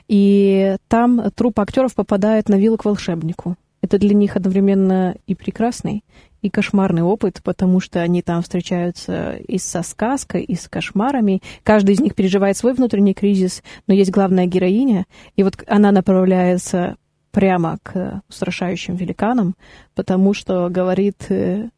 и 0.09 0.77
там 0.89 1.31
труппа 1.33 1.63
актеров 1.63 1.95
попадает 1.95 2.49
на 2.49 2.57
виллу 2.57 2.77
к 2.77 2.85
волшебнику. 2.85 3.57
Это 3.81 3.99
для 3.99 4.15
них 4.15 4.37
одновременно 4.37 5.17
и 5.27 5.35
прекрасный, 5.35 6.03
и 6.43 6.51
кошмарный 6.51 7.03
опыт, 7.03 7.41
потому 7.43 7.81
что 7.81 8.01
они 8.01 8.23
там 8.23 8.43
встречаются 8.43 9.37
и 9.37 9.59
со 9.59 9.83
сказкой, 9.83 10.43
и 10.43 10.55
с 10.55 10.69
кошмарами. 10.69 11.43
Каждый 11.63 11.95
из 11.95 12.01
них 12.01 12.15
переживает 12.15 12.57
свой 12.57 12.75
внутренний 12.75 13.15
кризис, 13.15 13.63
но 13.87 13.95
есть 13.95 14.11
главная 14.11 14.47
героиня, 14.47 15.07
и 15.37 15.43
вот 15.43 15.63
она 15.67 15.93
направляется 15.93 16.97
прямо 17.31 17.79
к 17.83 18.23
устрашающим 18.29 18.97
великанам, 18.97 19.55
потому 19.95 20.35
что, 20.35 20.69
говорит, 20.69 21.27
э, 21.31 21.69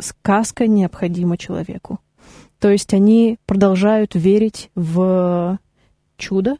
сказка 0.00 0.66
необходима 0.66 1.36
человеку. 1.36 2.00
То 2.58 2.70
есть 2.70 2.94
они 2.94 3.38
продолжают 3.46 4.14
верить 4.14 4.70
в 4.74 5.58
чудо, 6.16 6.56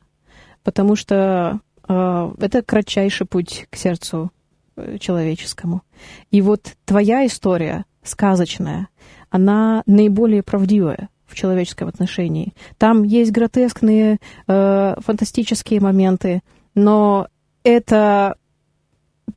потому 0.62 0.96
что 0.96 1.60
э, 1.88 2.32
это 2.38 2.62
кратчайший 2.62 3.26
путь 3.26 3.66
к 3.70 3.76
сердцу 3.76 4.30
э, 4.76 4.98
человеческому. 4.98 5.82
И 6.30 6.42
вот 6.42 6.74
твоя 6.84 7.26
история 7.26 7.84
сказочная, 8.02 8.88
она 9.30 9.82
наиболее 9.86 10.42
правдивая 10.42 11.08
в 11.26 11.34
человеческом 11.34 11.88
отношении. 11.88 12.52
Там 12.78 13.02
есть 13.02 13.32
гротескные, 13.32 14.18
э, 14.46 14.94
фантастические 14.98 15.80
моменты, 15.80 16.42
но 16.74 17.28
это 17.64 18.36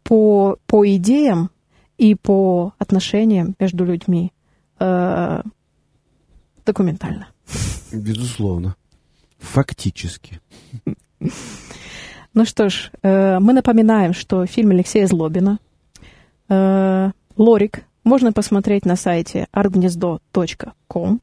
по, 0.03 0.57
по 0.67 0.87
идеям 0.95 1.49
и 1.97 2.13
по 2.13 2.73
отношениям 2.77 3.55
между 3.59 3.85
людьми 3.85 4.31
э, 4.79 5.41
документально. 6.65 7.29
Безусловно. 7.91 8.75
Фактически. 9.39 10.39
Ну 12.33 12.45
что 12.45 12.69
ж, 12.69 12.91
э, 13.01 13.39
мы 13.39 13.53
напоминаем, 13.53 14.13
что 14.13 14.45
фильм 14.45 14.69
Алексея 14.69 15.07
Злобина 15.07 15.59
э, 16.49 17.11
«Лорик» 17.35 17.83
можно 18.03 18.31
посмотреть 18.31 18.85
на 18.85 18.95
сайте 18.95 19.47
artgнездо.com. 19.51 21.21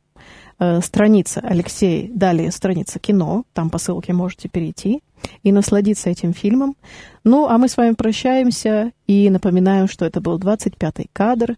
Э, 0.65 0.81
страница 0.81 1.41
Алексей, 1.41 2.11
далее 2.15 2.51
страница 2.51 2.99
кино, 2.99 3.45
там 3.53 3.69
по 3.69 3.79
ссылке 3.79 4.13
можете 4.13 4.49
перейти 4.49 5.03
и 5.43 5.53
насладиться 5.53 6.09
этим 6.09 6.33
фильмом. 6.33 6.77
Ну, 7.23 7.49
а 7.49 7.59
мы 7.59 7.69
с 7.69 7.77
вами 7.77 7.95
прощаемся 7.95 8.93
и 9.07 9.29
напоминаем, 9.31 9.89
что 9.89 10.05
это 10.07 10.21
был 10.21 10.39
25-й 10.39 11.09
кадр. 11.13 11.57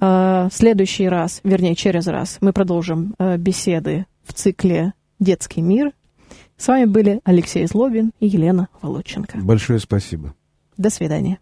Э, 0.00 0.48
в 0.50 0.54
следующий 0.54 1.08
раз, 1.08 1.40
вернее, 1.44 1.74
через 1.74 2.06
раз, 2.06 2.38
мы 2.40 2.52
продолжим 2.52 3.14
э, 3.18 3.36
беседы 3.36 4.06
в 4.24 4.32
цикле 4.32 4.94
«Детский 5.20 5.60
мир». 5.60 5.92
С 6.56 6.68
вами 6.68 6.86
были 6.86 7.20
Алексей 7.24 7.66
Злобин 7.66 8.12
и 8.20 8.26
Елена 8.26 8.68
Володченко. 8.80 9.38
Большое 9.38 9.80
спасибо. 9.80 10.34
До 10.78 10.88
свидания. 10.88 11.38